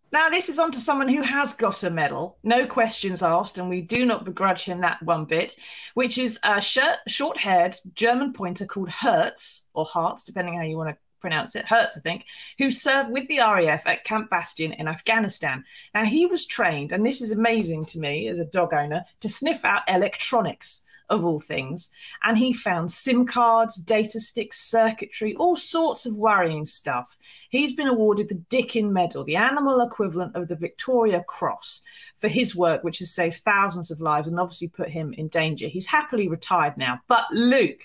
Now, 0.09 0.29
this 0.29 0.47
is 0.47 0.57
on 0.57 0.71
to 0.71 0.79
someone 0.79 1.09
who 1.09 1.21
has 1.21 1.53
got 1.53 1.83
a 1.83 1.89
medal, 1.89 2.37
no 2.41 2.65
questions 2.65 3.21
asked, 3.21 3.57
and 3.57 3.69
we 3.69 3.81
do 3.81 4.05
not 4.05 4.23
begrudge 4.23 4.63
him 4.63 4.81
that 4.81 5.03
one 5.03 5.25
bit, 5.25 5.57
which 5.95 6.17
is 6.17 6.39
a 6.43 6.61
short 6.61 7.37
haired 7.37 7.75
German 7.93 8.31
pointer 8.31 8.65
called 8.65 8.89
Hertz, 8.89 9.67
or 9.73 9.85
Hearts, 9.85 10.23
depending 10.23 10.55
how 10.55 10.63
you 10.63 10.77
want 10.77 10.89
to 10.89 10.97
pronounce 11.19 11.55
it, 11.55 11.65
Hertz, 11.65 11.97
I 11.97 12.01
think, 12.01 12.25
who 12.57 12.71
served 12.71 13.11
with 13.11 13.27
the 13.27 13.39
RAF 13.39 13.85
at 13.87 14.03
Camp 14.03 14.29
Bastion 14.29 14.73
in 14.73 14.87
Afghanistan. 14.87 15.63
Now, 15.93 16.05
he 16.05 16.25
was 16.25 16.45
trained, 16.45 16.91
and 16.91 17.05
this 17.05 17.21
is 17.21 17.31
amazing 17.31 17.85
to 17.87 17.99
me 17.99 18.27
as 18.27 18.39
a 18.39 18.45
dog 18.45 18.73
owner, 18.73 19.03
to 19.21 19.29
sniff 19.29 19.65
out 19.65 19.83
electronics 19.87 20.81
of 21.09 21.25
all 21.25 21.39
things. 21.39 21.89
And 22.23 22.37
he 22.37 22.53
found 22.53 22.91
SIM 22.91 23.25
cards, 23.25 23.75
data 23.77 24.19
sticks, 24.19 24.59
circuitry, 24.59 25.35
all 25.35 25.55
sorts 25.55 26.05
of 26.05 26.17
worrying 26.17 26.65
stuff. 26.65 27.17
He's 27.49 27.73
been 27.73 27.87
awarded 27.87 28.29
the 28.29 28.43
Dickin 28.49 28.91
Medal, 28.91 29.23
the 29.23 29.35
animal 29.35 29.81
equivalent 29.81 30.35
of 30.35 30.47
the 30.47 30.55
Victoria 30.55 31.23
Cross, 31.27 31.81
for 32.17 32.27
his 32.27 32.55
work, 32.55 32.83
which 32.83 32.99
has 32.99 33.13
saved 33.13 33.37
thousands 33.37 33.91
of 33.91 34.01
lives 34.01 34.27
and 34.27 34.39
obviously 34.39 34.67
put 34.67 34.89
him 34.89 35.13
in 35.13 35.27
danger. 35.29 35.67
He's 35.67 35.87
happily 35.87 36.27
retired 36.27 36.77
now. 36.77 36.99
But 37.07 37.25
Luke, 37.31 37.83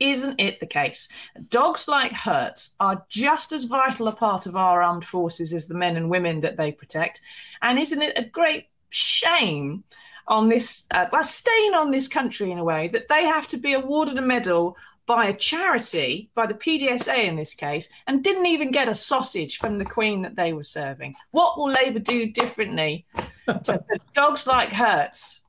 isn't 0.00 0.40
it 0.40 0.60
the 0.60 0.66
case? 0.66 1.08
Dogs 1.48 1.88
like 1.88 2.12
Hertz 2.12 2.74
are 2.80 3.04
just 3.08 3.52
as 3.52 3.64
vital 3.64 4.08
a 4.08 4.12
part 4.12 4.46
of 4.46 4.56
our 4.56 4.82
armed 4.82 5.04
forces 5.04 5.52
as 5.52 5.66
the 5.66 5.74
men 5.74 5.96
and 5.96 6.10
women 6.10 6.40
that 6.40 6.56
they 6.56 6.72
protect. 6.72 7.20
And 7.62 7.78
isn't 7.78 8.02
it 8.02 8.18
a 8.18 8.24
great 8.24 8.68
shame 8.90 9.84
on 10.26 10.48
this, 10.48 10.86
uh, 10.90 11.06
well, 11.12 11.22
stain 11.22 11.74
on 11.74 11.90
this 11.90 12.08
country 12.08 12.50
in 12.50 12.58
a 12.58 12.64
way 12.64 12.88
that 12.88 13.08
they 13.08 13.24
have 13.24 13.46
to 13.48 13.56
be 13.56 13.74
awarded 13.74 14.18
a 14.18 14.22
medal 14.22 14.76
by 15.06 15.26
a 15.26 15.36
charity, 15.36 16.30
by 16.34 16.46
the 16.46 16.54
PDSA 16.54 17.24
in 17.24 17.36
this 17.36 17.54
case, 17.54 17.88
and 18.06 18.24
didn't 18.24 18.46
even 18.46 18.70
get 18.70 18.88
a 18.88 18.94
sausage 18.94 19.58
from 19.58 19.74
the 19.74 19.84
Queen 19.84 20.22
that 20.22 20.36
they 20.36 20.54
were 20.54 20.62
serving. 20.62 21.14
What 21.30 21.58
will 21.58 21.70
Labour 21.70 21.98
do 21.98 22.26
differently 22.26 23.04
to, 23.46 23.60
to 23.62 23.98
dogs 24.14 24.46
like 24.46 24.72
Hertz? 24.72 25.42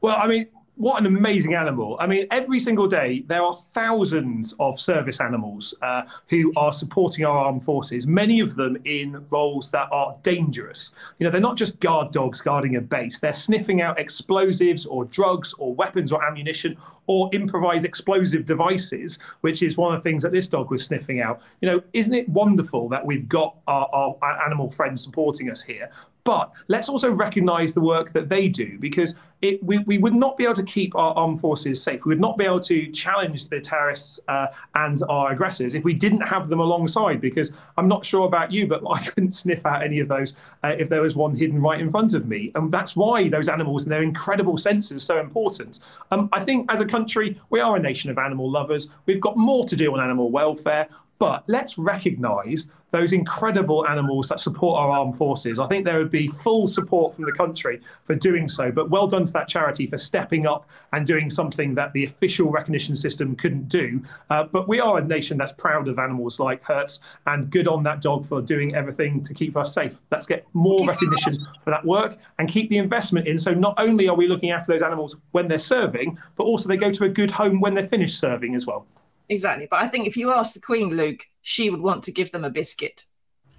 Well, 0.00 0.16
I 0.16 0.26
mean, 0.26 0.48
what 0.76 1.00
an 1.00 1.06
amazing 1.06 1.54
animal. 1.54 1.96
I 1.98 2.06
mean, 2.06 2.26
every 2.30 2.60
single 2.60 2.86
day, 2.86 3.24
there 3.26 3.42
are 3.42 3.54
thousands 3.54 4.54
of 4.60 4.78
service 4.78 5.20
animals 5.20 5.74
uh, 5.80 6.02
who 6.28 6.52
are 6.56 6.72
supporting 6.72 7.24
our 7.24 7.38
armed 7.38 7.64
forces, 7.64 8.06
many 8.06 8.40
of 8.40 8.56
them 8.56 8.76
in 8.84 9.24
roles 9.30 9.70
that 9.70 9.88
are 9.90 10.16
dangerous. 10.22 10.92
You 11.18 11.24
know, 11.24 11.30
they're 11.30 11.40
not 11.40 11.56
just 11.56 11.80
guard 11.80 12.12
dogs 12.12 12.42
guarding 12.42 12.76
a 12.76 12.80
base, 12.80 13.18
they're 13.18 13.32
sniffing 13.32 13.80
out 13.80 13.98
explosives 13.98 14.84
or 14.84 15.06
drugs 15.06 15.54
or 15.54 15.74
weapons 15.74 16.12
or 16.12 16.22
ammunition 16.22 16.76
or 17.06 17.30
improvised 17.32 17.86
explosive 17.86 18.44
devices, 18.44 19.18
which 19.40 19.62
is 19.62 19.76
one 19.76 19.94
of 19.94 20.02
the 20.02 20.08
things 20.08 20.22
that 20.22 20.32
this 20.32 20.46
dog 20.46 20.70
was 20.70 20.84
sniffing 20.84 21.20
out. 21.20 21.40
You 21.62 21.70
know, 21.70 21.82
isn't 21.94 22.12
it 22.12 22.28
wonderful 22.28 22.88
that 22.90 23.04
we've 23.04 23.28
got 23.28 23.56
our, 23.66 23.88
our 24.20 24.44
animal 24.44 24.68
friends 24.68 25.02
supporting 25.02 25.50
us 25.50 25.62
here? 25.62 25.90
But 26.26 26.50
let's 26.66 26.88
also 26.88 27.08
recognize 27.08 27.72
the 27.72 27.80
work 27.80 28.12
that 28.12 28.28
they 28.28 28.48
do 28.48 28.78
because 28.80 29.14
it, 29.42 29.62
we, 29.62 29.78
we 29.78 29.98
would 29.98 30.12
not 30.12 30.36
be 30.36 30.42
able 30.42 30.56
to 30.56 30.64
keep 30.64 30.96
our 30.96 31.14
armed 31.14 31.40
forces 31.40 31.80
safe. 31.80 32.04
We 32.04 32.08
would 32.08 32.20
not 32.20 32.36
be 32.36 32.44
able 32.44 32.58
to 32.62 32.90
challenge 32.90 33.48
the 33.48 33.60
terrorists 33.60 34.18
uh, 34.26 34.48
and 34.74 35.00
our 35.08 35.30
aggressors 35.30 35.76
if 35.76 35.84
we 35.84 35.94
didn't 35.94 36.22
have 36.22 36.48
them 36.48 36.58
alongside. 36.58 37.20
Because 37.20 37.52
I'm 37.78 37.86
not 37.86 38.04
sure 38.04 38.26
about 38.26 38.50
you, 38.50 38.66
but 38.66 38.82
I 38.90 39.04
couldn't 39.04 39.30
sniff 39.30 39.64
out 39.64 39.84
any 39.84 40.00
of 40.00 40.08
those 40.08 40.34
uh, 40.64 40.74
if 40.76 40.88
there 40.88 41.00
was 41.00 41.14
one 41.14 41.36
hidden 41.36 41.62
right 41.62 41.80
in 41.80 41.92
front 41.92 42.12
of 42.12 42.26
me. 42.26 42.50
And 42.56 42.72
that's 42.72 42.96
why 42.96 43.28
those 43.28 43.48
animals 43.48 43.84
and 43.84 43.92
their 43.92 44.02
incredible 44.02 44.58
senses 44.58 44.96
are 44.96 45.04
so 45.04 45.20
important. 45.20 45.78
Um, 46.10 46.28
I 46.32 46.44
think 46.44 46.72
as 46.72 46.80
a 46.80 46.86
country, 46.86 47.40
we 47.50 47.60
are 47.60 47.76
a 47.76 47.80
nation 47.80 48.10
of 48.10 48.18
animal 48.18 48.50
lovers. 48.50 48.88
We've 49.06 49.20
got 49.20 49.36
more 49.36 49.64
to 49.64 49.76
do 49.76 49.94
on 49.94 50.00
animal 50.00 50.32
welfare. 50.32 50.88
But 51.18 51.44
let's 51.46 51.78
recognize 51.78 52.68
those 52.96 53.12
incredible 53.12 53.86
animals 53.86 54.26
that 54.28 54.40
support 54.40 54.80
our 54.80 54.90
armed 54.90 55.18
forces. 55.18 55.58
I 55.58 55.66
think 55.66 55.84
there 55.84 55.98
would 55.98 56.10
be 56.10 56.28
full 56.28 56.66
support 56.66 57.14
from 57.14 57.26
the 57.26 57.32
country 57.32 57.82
for 58.04 58.14
doing 58.14 58.48
so. 58.48 58.72
But 58.72 58.88
well 58.88 59.06
done 59.06 59.26
to 59.26 59.32
that 59.32 59.48
charity 59.48 59.86
for 59.86 59.98
stepping 59.98 60.46
up 60.46 60.66
and 60.94 61.06
doing 61.06 61.28
something 61.28 61.74
that 61.74 61.92
the 61.92 62.04
official 62.04 62.50
recognition 62.50 62.96
system 62.96 63.36
couldn't 63.36 63.68
do. 63.68 64.02
Uh, 64.30 64.44
but 64.44 64.66
we 64.66 64.80
are 64.80 64.96
a 64.96 65.04
nation 65.04 65.36
that's 65.36 65.52
proud 65.52 65.88
of 65.88 65.98
animals 65.98 66.40
like 66.40 66.64
Hertz, 66.64 67.00
and 67.26 67.50
good 67.50 67.68
on 67.68 67.82
that 67.82 68.00
dog 68.00 68.26
for 68.26 68.40
doing 68.40 68.74
everything 68.74 69.22
to 69.24 69.34
keep 69.34 69.58
us 69.58 69.74
safe. 69.74 70.00
Let's 70.10 70.26
get 70.26 70.46
more 70.54 70.86
recognition 70.86 71.34
for 71.64 71.70
that 71.70 71.84
work 71.84 72.16
and 72.38 72.48
keep 72.48 72.70
the 72.70 72.78
investment 72.78 73.28
in. 73.28 73.38
So 73.38 73.52
not 73.52 73.74
only 73.76 74.08
are 74.08 74.16
we 74.16 74.26
looking 74.26 74.52
after 74.52 74.72
those 74.72 74.82
animals 74.82 75.16
when 75.32 75.48
they're 75.48 75.58
serving, 75.58 76.16
but 76.36 76.44
also 76.44 76.66
they 76.66 76.78
go 76.78 76.90
to 76.90 77.04
a 77.04 77.10
good 77.10 77.30
home 77.30 77.60
when 77.60 77.74
they're 77.74 77.88
finished 77.88 78.18
serving 78.18 78.54
as 78.54 78.66
well. 78.66 78.86
Exactly. 79.28 79.66
But 79.70 79.80
I 79.82 79.88
think 79.88 80.06
if 80.06 80.16
you 80.16 80.32
ask 80.32 80.54
the 80.54 80.60
Queen, 80.60 80.90
Luke, 80.90 81.26
she 81.42 81.70
would 81.70 81.80
want 81.80 82.02
to 82.04 82.12
give 82.12 82.30
them 82.30 82.44
a 82.44 82.50
biscuit. 82.50 83.06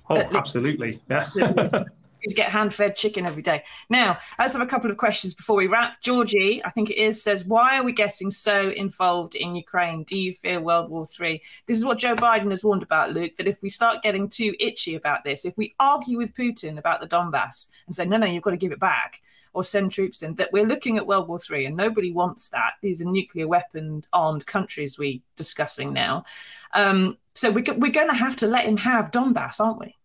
Oh, 0.09 0.17
absolutely. 0.17 1.01
Yeah. 1.09 1.29
is 2.27 2.33
get 2.33 2.49
hand 2.49 2.73
fed 2.73 2.95
chicken 2.95 3.25
every 3.25 3.41
day. 3.41 3.63
Now, 3.89 4.17
let's 4.37 4.53
have 4.53 4.61
a 4.61 4.67
couple 4.67 4.91
of 4.91 4.97
questions 4.97 5.33
before 5.33 5.55
we 5.55 5.67
wrap. 5.67 6.01
Georgie, 6.01 6.61
I 6.63 6.69
think 6.69 6.89
it 6.89 6.97
is, 6.97 7.21
says, 7.21 7.45
Why 7.45 7.77
are 7.77 7.83
we 7.83 7.91
getting 7.91 8.29
so 8.29 8.69
involved 8.69 9.35
in 9.35 9.55
Ukraine? 9.55 10.03
Do 10.03 10.17
you 10.17 10.33
fear 10.33 10.61
World 10.61 10.89
War 10.89 11.05
Three? 11.05 11.41
This 11.65 11.77
is 11.77 11.85
what 11.85 11.97
Joe 11.97 12.15
Biden 12.15 12.49
has 12.49 12.63
warned 12.63 12.83
about, 12.83 13.13
Luke, 13.13 13.35
that 13.37 13.47
if 13.47 13.61
we 13.63 13.69
start 13.69 14.03
getting 14.03 14.29
too 14.29 14.53
itchy 14.59 14.95
about 14.95 15.23
this, 15.23 15.45
if 15.45 15.57
we 15.57 15.73
argue 15.79 16.17
with 16.17 16.35
Putin 16.35 16.77
about 16.77 17.01
the 17.01 17.07
Donbass 17.07 17.69
and 17.87 17.95
say, 17.95 18.05
No, 18.05 18.17
no, 18.17 18.27
you've 18.27 18.43
got 18.43 18.51
to 18.51 18.57
give 18.57 18.71
it 18.71 18.79
back 18.79 19.21
or 19.53 19.63
send 19.63 19.91
troops 19.91 20.21
in, 20.21 20.35
that 20.35 20.51
we're 20.51 20.65
looking 20.65 20.97
at 20.97 21.07
World 21.07 21.27
War 21.27 21.39
Three 21.39 21.65
and 21.65 21.75
nobody 21.75 22.11
wants 22.11 22.49
that. 22.49 22.73
These 22.81 23.01
are 23.01 23.05
nuclear 23.05 23.47
weapon 23.47 24.03
armed 24.13 24.45
countries 24.45 24.99
we're 24.99 25.19
discussing 25.35 25.93
now. 25.93 26.25
Um, 26.73 27.17
so 27.33 27.51
we're, 27.51 27.63
we're 27.75 27.91
going 27.91 28.09
to 28.09 28.15
have 28.15 28.35
to 28.37 28.47
let 28.47 28.65
him 28.65 28.77
have 28.77 29.11
Donbass, 29.11 29.59
aren't 29.59 29.79
we? 29.79 29.95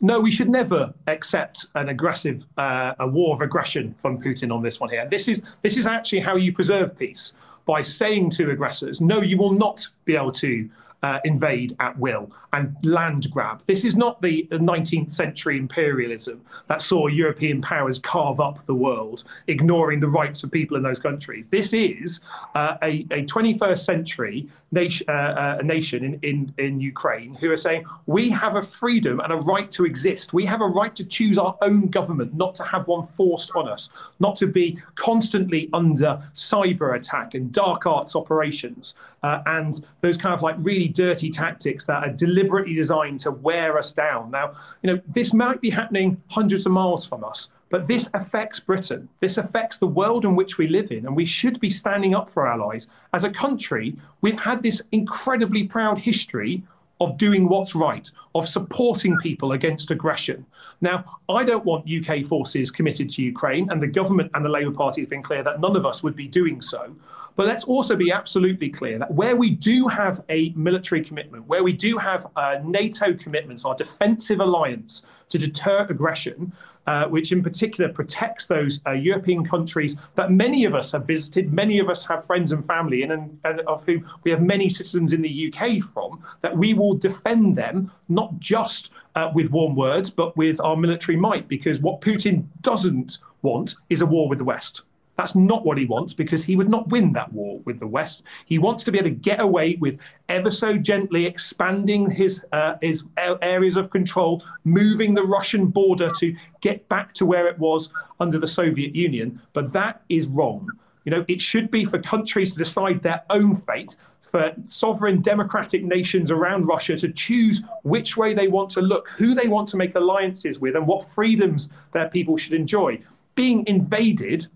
No, 0.00 0.20
we 0.20 0.30
should 0.30 0.48
never 0.50 0.92
accept 1.06 1.66
an 1.74 1.88
aggressive, 1.88 2.44
uh, 2.58 2.94
a 2.98 3.08
war 3.08 3.34
of 3.34 3.40
aggression 3.40 3.94
from 3.98 4.18
Putin 4.18 4.54
on 4.54 4.62
this 4.62 4.78
one 4.78 4.90
here. 4.90 5.08
This 5.10 5.26
is 5.28 5.42
this 5.62 5.76
is 5.76 5.86
actually 5.86 6.20
how 6.20 6.36
you 6.36 6.52
preserve 6.52 6.98
peace 6.98 7.34
by 7.66 7.82
saying 7.82 8.30
to 8.30 8.50
aggressors, 8.50 9.00
no, 9.00 9.20
you 9.20 9.36
will 9.36 9.52
not 9.52 9.86
be 10.04 10.14
able 10.14 10.32
to 10.32 10.68
uh, 11.02 11.20
invade 11.24 11.76
at 11.80 11.98
will 11.98 12.30
and 12.52 12.74
land 12.82 13.30
grab. 13.30 13.62
This 13.66 13.84
is 13.84 13.96
not 13.96 14.22
the 14.22 14.46
19th 14.50 15.10
century 15.10 15.58
imperialism 15.58 16.40
that 16.68 16.80
saw 16.80 17.06
European 17.06 17.60
powers 17.60 17.98
carve 17.98 18.40
up 18.40 18.64
the 18.66 18.74
world, 18.74 19.24
ignoring 19.46 20.00
the 20.00 20.08
rights 20.08 20.42
of 20.42 20.50
people 20.50 20.76
in 20.76 20.82
those 20.82 20.98
countries. 20.98 21.46
This 21.48 21.72
is 21.72 22.20
uh, 22.54 22.76
a, 22.82 23.06
a, 23.10 23.24
21st 23.24 23.80
century 23.80 24.48
nation, 24.72 25.06
uh, 25.08 25.12
uh, 25.58 25.62
nation 25.62 26.04
in, 26.04 26.18
in, 26.22 26.54
in 26.58 26.80
Ukraine 26.80 27.34
who 27.34 27.50
are 27.50 27.56
saying, 27.56 27.84
we 28.06 28.28
have 28.30 28.56
a 28.56 28.62
freedom 28.62 29.20
and 29.20 29.32
a 29.32 29.36
right 29.36 29.70
to 29.72 29.84
exist. 29.84 30.32
We 30.32 30.44
have 30.46 30.60
a 30.60 30.66
right 30.66 30.94
to 30.96 31.04
choose 31.04 31.38
our 31.38 31.56
own 31.62 31.88
government, 31.88 32.34
not 32.34 32.54
to 32.56 32.64
have 32.64 32.86
one 32.86 33.06
forced 33.06 33.52
on 33.54 33.68
us, 33.68 33.90
not 34.18 34.36
to 34.36 34.46
be 34.46 34.78
constantly 34.94 35.68
under 35.72 36.22
cyber 36.34 36.96
attack 36.96 37.34
and 37.34 37.52
dark 37.52 37.86
arts 37.86 38.16
operations 38.16 38.94
uh, 39.22 39.42
and 39.46 39.84
those 40.00 40.16
kind 40.16 40.34
of 40.34 40.42
like 40.42 40.56
really 40.58 40.88
dirty 40.88 41.30
tactics 41.30 41.84
that 41.84 42.04
are 42.04 42.12
deliberately 42.12 42.74
designed 42.74 43.20
to 43.20 43.30
wear 43.30 43.78
us 43.78 43.92
down. 43.92 44.30
Now, 44.30 44.54
you 44.82 44.92
know, 44.92 45.00
this 45.08 45.32
might 45.32 45.60
be 45.60 45.70
happening 45.70 46.20
hundreds 46.28 46.66
of 46.66 46.72
miles 46.72 47.04
from 47.06 47.24
us, 47.24 47.48
but 47.68 47.86
this 47.86 48.08
affects 48.14 48.60
Britain. 48.60 49.08
This 49.20 49.38
affects 49.38 49.78
the 49.78 49.86
world 49.86 50.24
in 50.24 50.36
which 50.36 50.56
we 50.56 50.68
live 50.68 50.92
in, 50.92 51.06
and 51.06 51.16
we 51.16 51.24
should 51.24 51.58
be 51.60 51.70
standing 51.70 52.14
up 52.14 52.30
for 52.30 52.46
allies. 52.46 52.88
As 53.12 53.24
a 53.24 53.30
country, 53.30 53.96
we've 54.20 54.38
had 54.38 54.62
this 54.62 54.82
incredibly 54.92 55.64
proud 55.64 55.98
history 55.98 56.62
of 57.00 57.18
doing 57.18 57.48
what's 57.48 57.74
right, 57.74 58.10
of 58.34 58.48
supporting 58.48 59.16
people 59.18 59.52
against 59.52 59.90
aggression. 59.90 60.46
Now, 60.80 61.18
I 61.28 61.44
don't 61.44 61.64
want 61.64 61.90
UK 61.90 62.24
forces 62.26 62.70
committed 62.70 63.10
to 63.10 63.22
Ukraine, 63.22 63.68
and 63.70 63.82
the 63.82 63.86
government 63.86 64.30
and 64.34 64.44
the 64.44 64.48
Labour 64.48 64.72
Party 64.72 65.00
has 65.00 65.08
been 65.08 65.22
clear 65.22 65.42
that 65.42 65.60
none 65.60 65.76
of 65.76 65.84
us 65.84 66.02
would 66.02 66.16
be 66.16 66.28
doing 66.28 66.62
so. 66.62 66.94
But 67.34 67.46
let's 67.46 67.64
also 67.64 67.96
be 67.96 68.10
absolutely 68.10 68.70
clear 68.70 68.98
that 68.98 69.12
where 69.12 69.36
we 69.36 69.50
do 69.50 69.88
have 69.88 70.24
a 70.30 70.50
military 70.56 71.04
commitment, 71.04 71.46
where 71.46 71.62
we 71.62 71.74
do 71.74 71.98
have 71.98 72.28
uh, 72.34 72.60
NATO 72.64 73.12
commitments, 73.12 73.66
our 73.66 73.74
defensive 73.74 74.40
alliance 74.40 75.02
to 75.28 75.38
deter 75.38 75.86
aggression, 75.88 76.52
uh, 76.86 77.06
which 77.06 77.32
in 77.32 77.42
particular 77.42 77.92
protects 77.92 78.46
those 78.46 78.80
uh, 78.86 78.92
European 78.92 79.44
countries 79.44 79.96
that 80.14 80.30
many 80.30 80.64
of 80.64 80.74
us 80.74 80.92
have 80.92 81.04
visited, 81.06 81.52
many 81.52 81.78
of 81.78 81.88
us 81.88 82.02
have 82.04 82.24
friends 82.26 82.52
and 82.52 82.64
family 82.66 83.02
in, 83.02 83.10
and, 83.10 83.38
and, 83.44 83.60
of 83.62 83.84
whom 83.84 84.08
we 84.22 84.30
have 84.30 84.40
many 84.40 84.68
citizens 84.68 85.12
in 85.12 85.20
the 85.20 85.52
UK 85.52 85.82
from, 85.82 86.22
that 86.42 86.56
we 86.56 86.74
will 86.74 86.94
defend 86.94 87.56
them, 87.56 87.90
not 88.08 88.38
just 88.38 88.90
uh, 89.16 89.30
with 89.34 89.50
warm 89.50 89.74
words, 89.74 90.10
but 90.10 90.36
with 90.36 90.60
our 90.60 90.76
military 90.76 91.16
might, 91.16 91.48
because 91.48 91.80
what 91.80 92.00
Putin 92.00 92.44
doesn't 92.60 93.18
want 93.42 93.74
is 93.90 94.00
a 94.00 94.06
war 94.06 94.28
with 94.28 94.38
the 94.38 94.44
West. 94.44 94.82
That's 95.16 95.34
not 95.34 95.64
what 95.64 95.78
he 95.78 95.86
wants 95.86 96.12
because 96.12 96.44
he 96.44 96.56
would 96.56 96.68
not 96.68 96.88
win 96.88 97.12
that 97.14 97.32
war 97.32 97.60
with 97.64 97.80
the 97.80 97.86
West. 97.86 98.22
He 98.44 98.58
wants 98.58 98.84
to 98.84 98.92
be 98.92 98.98
able 98.98 99.08
to 99.08 99.14
get 99.14 99.40
away 99.40 99.76
with 99.80 99.98
ever 100.28 100.50
so 100.50 100.76
gently 100.76 101.24
expanding 101.24 102.10
his 102.10 102.42
uh, 102.52 102.74
his 102.82 103.04
areas 103.16 103.76
of 103.76 103.90
control, 103.90 104.44
moving 104.64 105.14
the 105.14 105.24
Russian 105.24 105.66
border 105.66 106.10
to 106.18 106.36
get 106.60 106.86
back 106.88 107.14
to 107.14 107.26
where 107.26 107.48
it 107.48 107.58
was 107.58 107.88
under 108.20 108.38
the 108.38 108.46
Soviet 108.46 108.94
Union. 108.94 109.40
But 109.54 109.72
that 109.72 110.02
is 110.08 110.26
wrong. 110.26 110.70
You 111.04 111.10
know, 111.10 111.24
it 111.28 111.40
should 111.40 111.70
be 111.70 111.84
for 111.84 111.98
countries 111.98 112.52
to 112.52 112.58
decide 112.58 113.02
their 113.02 113.22
own 113.30 113.62
fate, 113.62 113.96
for 114.20 114.52
sovereign 114.66 115.22
democratic 115.22 115.84
nations 115.84 116.30
around 116.30 116.66
Russia 116.66 116.96
to 116.96 117.10
choose 117.12 117.62
which 117.84 118.16
way 118.16 118.34
they 118.34 118.48
want 118.48 118.70
to 118.70 118.82
look, 118.82 119.08
who 119.10 119.34
they 119.34 119.46
want 119.46 119.68
to 119.68 119.76
make 119.76 119.94
alliances 119.94 120.58
with, 120.58 120.74
and 120.74 120.86
what 120.86 121.10
freedoms 121.12 121.68
their 121.92 122.08
people 122.08 122.36
should 122.36 122.52
enjoy. 122.52 123.00
Being 123.36 123.66
invaded 123.66 124.48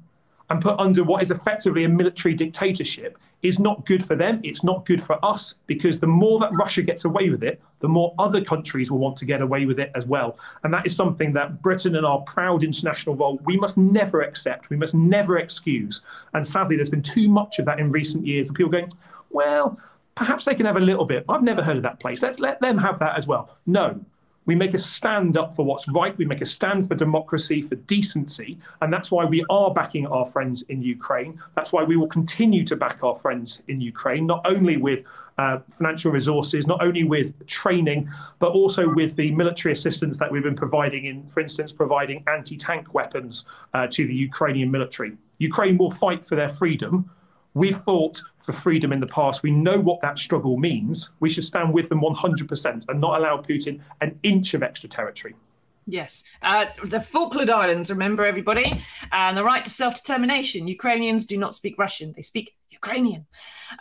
and 0.51 0.61
put 0.61 0.79
under 0.79 1.05
what 1.05 1.23
is 1.23 1.31
effectively 1.31 1.85
a 1.85 1.89
military 1.89 2.35
dictatorship 2.35 3.17
is 3.43 3.59
not 3.59 3.87
good 3.87 4.05
for 4.05 4.15
them. 4.15 4.41
It's 4.43 4.63
not 4.63 4.85
good 4.85 5.03
for 5.03 5.25
us 5.25 5.55
because 5.67 5.99
the 5.99 6.07
more 6.07 6.39
that 6.41 6.53
Russia 6.53 6.83
gets 6.83 7.05
away 7.05 7.31
with 7.31 7.43
it, 7.43 7.61
the 7.79 7.89
more 7.89 8.15
other 8.19 8.45
countries 8.45 8.91
will 8.91 8.99
want 8.99 9.17
to 9.19 9.25
get 9.25 9.41
away 9.41 9.65
with 9.65 9.79
it 9.81 9.91
as 9.95 10.05
well. 10.05 10.39
And 10.63 10.75
that 10.75 10.85
is 10.85 10.95
something 10.95 11.33
that 11.33 11.63
Britain 11.63 11.97
and 11.97 12.05
our 12.05 12.21
proud 12.21 12.63
international 12.63 13.17
role, 13.17 13.41
we 13.45 13.57
must 13.57 13.79
never 13.79 14.23
accept. 14.23 14.69
We 14.69 14.77
must 14.77 14.95
never 14.95 15.39
excuse. 15.39 16.03
And 16.35 16.47
sadly, 16.47 16.77
there's 16.77 16.91
been 16.91 17.03
too 17.03 17.29
much 17.29 17.59
of 17.59 17.65
that 17.65 17.79
in 17.79 17.91
recent 17.91 18.27
years. 18.27 18.51
of 18.51 18.57
people 18.57 18.73
going, 18.73 18.93
well, 19.31 19.79
perhaps 20.17 20.45
they 20.45 20.55
can 20.55 20.67
have 20.67 20.77
a 20.77 20.81
little 20.81 21.07
bit. 21.07 21.25
I've 21.29 21.43
never 21.43 21.63
heard 21.63 21.77
of 21.77 21.83
that 21.85 22.01
place. 22.01 22.21
Let's 22.21 22.41
let 22.41 22.61
them 22.61 22.77
have 22.77 22.99
that 22.99 23.17
as 23.17 23.27
well. 23.27 23.57
No, 23.67 23.99
we 24.51 24.57
make 24.57 24.75
a 24.75 24.79
stand 24.79 25.37
up 25.37 25.55
for 25.55 25.65
what's 25.65 25.87
right. 25.91 26.19
We 26.19 26.25
make 26.25 26.41
a 26.41 26.45
stand 26.45 26.89
for 26.89 26.97
democracy, 26.97 27.63
for 27.63 27.77
decency. 27.77 28.59
And 28.83 28.93
that's 28.93 29.09
why 29.13 29.25
we 29.25 29.45
are 29.49 29.73
backing 29.73 30.09
our 30.09 30.27
friends 30.27 30.63
in 30.63 30.83
Ukraine. 30.83 31.41
That's 31.55 31.71
why 31.71 31.85
we 31.85 31.97
will 31.97 32.09
continue 32.09 32.65
to 32.65 32.75
back 32.75 32.99
our 33.05 33.15
friends 33.15 33.63
in 33.69 33.81
Ukraine, 33.81 34.27
not 34.27 34.45
only 34.45 34.77
with 34.77 35.05
uh, 35.39 35.61
financial 35.79 36.11
resources, 36.11 36.67
not 36.67 36.83
only 36.83 37.05
with 37.05 37.47
training, 37.47 38.11
but 38.41 38.51
also 38.51 38.93
with 38.93 39.15
the 39.15 39.31
military 39.31 39.73
assistance 39.73 40.19
that 40.19 40.29
we've 40.33 40.43
been 40.43 40.57
providing 40.57 41.05
in, 41.05 41.29
for 41.29 41.39
instance, 41.39 41.73
providing 41.73 42.25
anti 42.27 42.57
tank 42.57 42.93
weapons 42.93 43.45
uh, 43.75 43.87
to 43.87 44.05
the 44.05 44.15
Ukrainian 44.15 44.69
military. 44.69 45.13
Ukraine 45.39 45.79
will 45.79 45.93
fight 45.93 46.25
for 46.25 46.35
their 46.35 46.51
freedom 46.51 47.09
We've 47.55 47.77
fought 47.77 48.23
for 48.39 48.53
freedom 48.53 48.93
in 48.93 49.01
the 49.01 49.07
past. 49.07 49.43
We 49.43 49.51
know 49.51 49.79
what 49.79 50.01
that 50.03 50.19
struggle 50.19 50.57
means. 50.57 51.11
We 51.21 51.29
should 51.31 51.45
stand 51.45 51.73
with 51.73 51.89
them 51.89 52.01
100% 52.01 52.85
and 52.89 53.01
not 53.01 53.19
allow 53.19 53.39
Putin 53.39 53.81
an 54.01 54.19
inch 54.23 54.55
of 54.55 54.63
extra 54.63 54.89
territory. 54.89 55.35
Yes. 55.87 56.23
Uh, 56.43 56.67
the 56.85 57.01
Falkland 57.01 57.51
Islands, 57.51 57.91
remember 57.91 58.25
everybody, 58.25 58.81
and 59.11 59.37
the 59.37 59.43
right 59.43 59.65
to 59.65 59.71
self 59.71 59.97
determination. 59.97 60.69
Ukrainians 60.69 61.25
do 61.25 61.37
not 61.37 61.55
speak 61.55 61.75
Russian, 61.79 62.13
they 62.13 62.23
speak 62.23 62.55
Ukrainian 62.71 63.27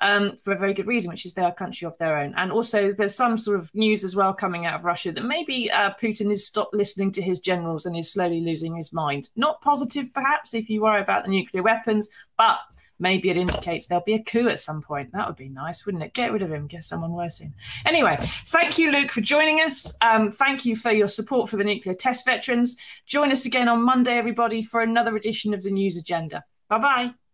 um, 0.01 0.35
for 0.37 0.53
a 0.53 0.57
very 0.57 0.73
good 0.73 0.87
reason, 0.87 1.09
which 1.09 1.25
is 1.25 1.33
they 1.33 1.41
are 1.41 1.49
a 1.49 1.53
country 1.53 1.85
of 1.85 1.97
their 1.97 2.17
own. 2.17 2.33
And 2.37 2.51
also, 2.51 2.91
there's 2.91 3.15
some 3.15 3.37
sort 3.37 3.59
of 3.59 3.73
news 3.73 4.03
as 4.03 4.15
well 4.15 4.33
coming 4.33 4.65
out 4.65 4.75
of 4.75 4.85
Russia 4.85 5.11
that 5.11 5.25
maybe 5.25 5.71
uh, 5.71 5.91
Putin 6.01 6.29
has 6.29 6.45
stopped 6.45 6.73
listening 6.73 7.11
to 7.13 7.21
his 7.21 7.39
generals 7.39 7.85
and 7.85 7.95
is 7.95 8.11
slowly 8.11 8.41
losing 8.41 8.75
his 8.75 8.93
mind. 8.93 9.29
Not 9.35 9.61
positive, 9.61 10.13
perhaps, 10.13 10.53
if 10.53 10.69
you 10.69 10.81
worry 10.81 11.01
about 11.01 11.23
the 11.23 11.29
nuclear 11.29 11.63
weapons, 11.63 12.09
but 12.37 12.59
maybe 12.99 13.29
it 13.29 13.37
indicates 13.37 13.87
there'll 13.87 14.03
be 14.03 14.13
a 14.13 14.23
coup 14.23 14.49
at 14.49 14.59
some 14.59 14.81
point. 14.81 15.11
That 15.13 15.27
would 15.27 15.37
be 15.37 15.49
nice, 15.49 15.85
wouldn't 15.85 16.03
it? 16.03 16.13
Get 16.13 16.31
rid 16.31 16.41
of 16.41 16.51
him, 16.51 16.67
get 16.67 16.83
someone 16.83 17.13
worse 17.13 17.39
in. 17.39 17.53
Anyway, 17.85 18.17
thank 18.47 18.77
you, 18.77 18.91
Luke, 18.91 19.11
for 19.11 19.21
joining 19.21 19.61
us. 19.61 19.91
Um, 20.01 20.31
thank 20.31 20.65
you 20.65 20.75
for 20.75 20.91
your 20.91 21.07
support 21.07 21.49
for 21.49 21.57
the 21.57 21.63
nuclear 21.63 21.95
test 21.95 22.25
veterans. 22.25 22.75
Join 23.05 23.31
us 23.31 23.45
again 23.45 23.67
on 23.67 23.81
Monday, 23.81 24.17
everybody, 24.17 24.61
for 24.61 24.81
another 24.81 25.15
edition 25.15 25.53
of 25.53 25.63
the 25.63 25.71
News 25.71 25.97
Agenda. 25.97 26.43
Bye 26.67 26.79
bye. 26.79 27.28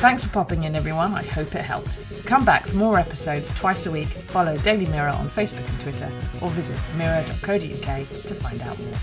Thanks 0.00 0.22
for 0.22 0.30
popping 0.30 0.64
in, 0.64 0.74
everyone. 0.76 1.12
I 1.12 1.22
hope 1.24 1.54
it 1.54 1.62
helped. 1.62 1.98
Come 2.24 2.44
back 2.44 2.66
for 2.66 2.76
more 2.76 2.98
episodes 2.98 3.52
twice 3.54 3.86
a 3.86 3.90
week. 3.90 4.06
Follow 4.06 4.56
Daily 4.58 4.86
Mirror 4.86 5.10
on 5.10 5.28
Facebook 5.28 5.68
and 5.68 5.80
Twitter, 5.80 6.10
or 6.40 6.50
visit 6.50 6.78
mirror.co.uk 6.96 8.08
to 8.08 8.34
find 8.34 8.62
out 8.62 8.78
more. 8.78 8.94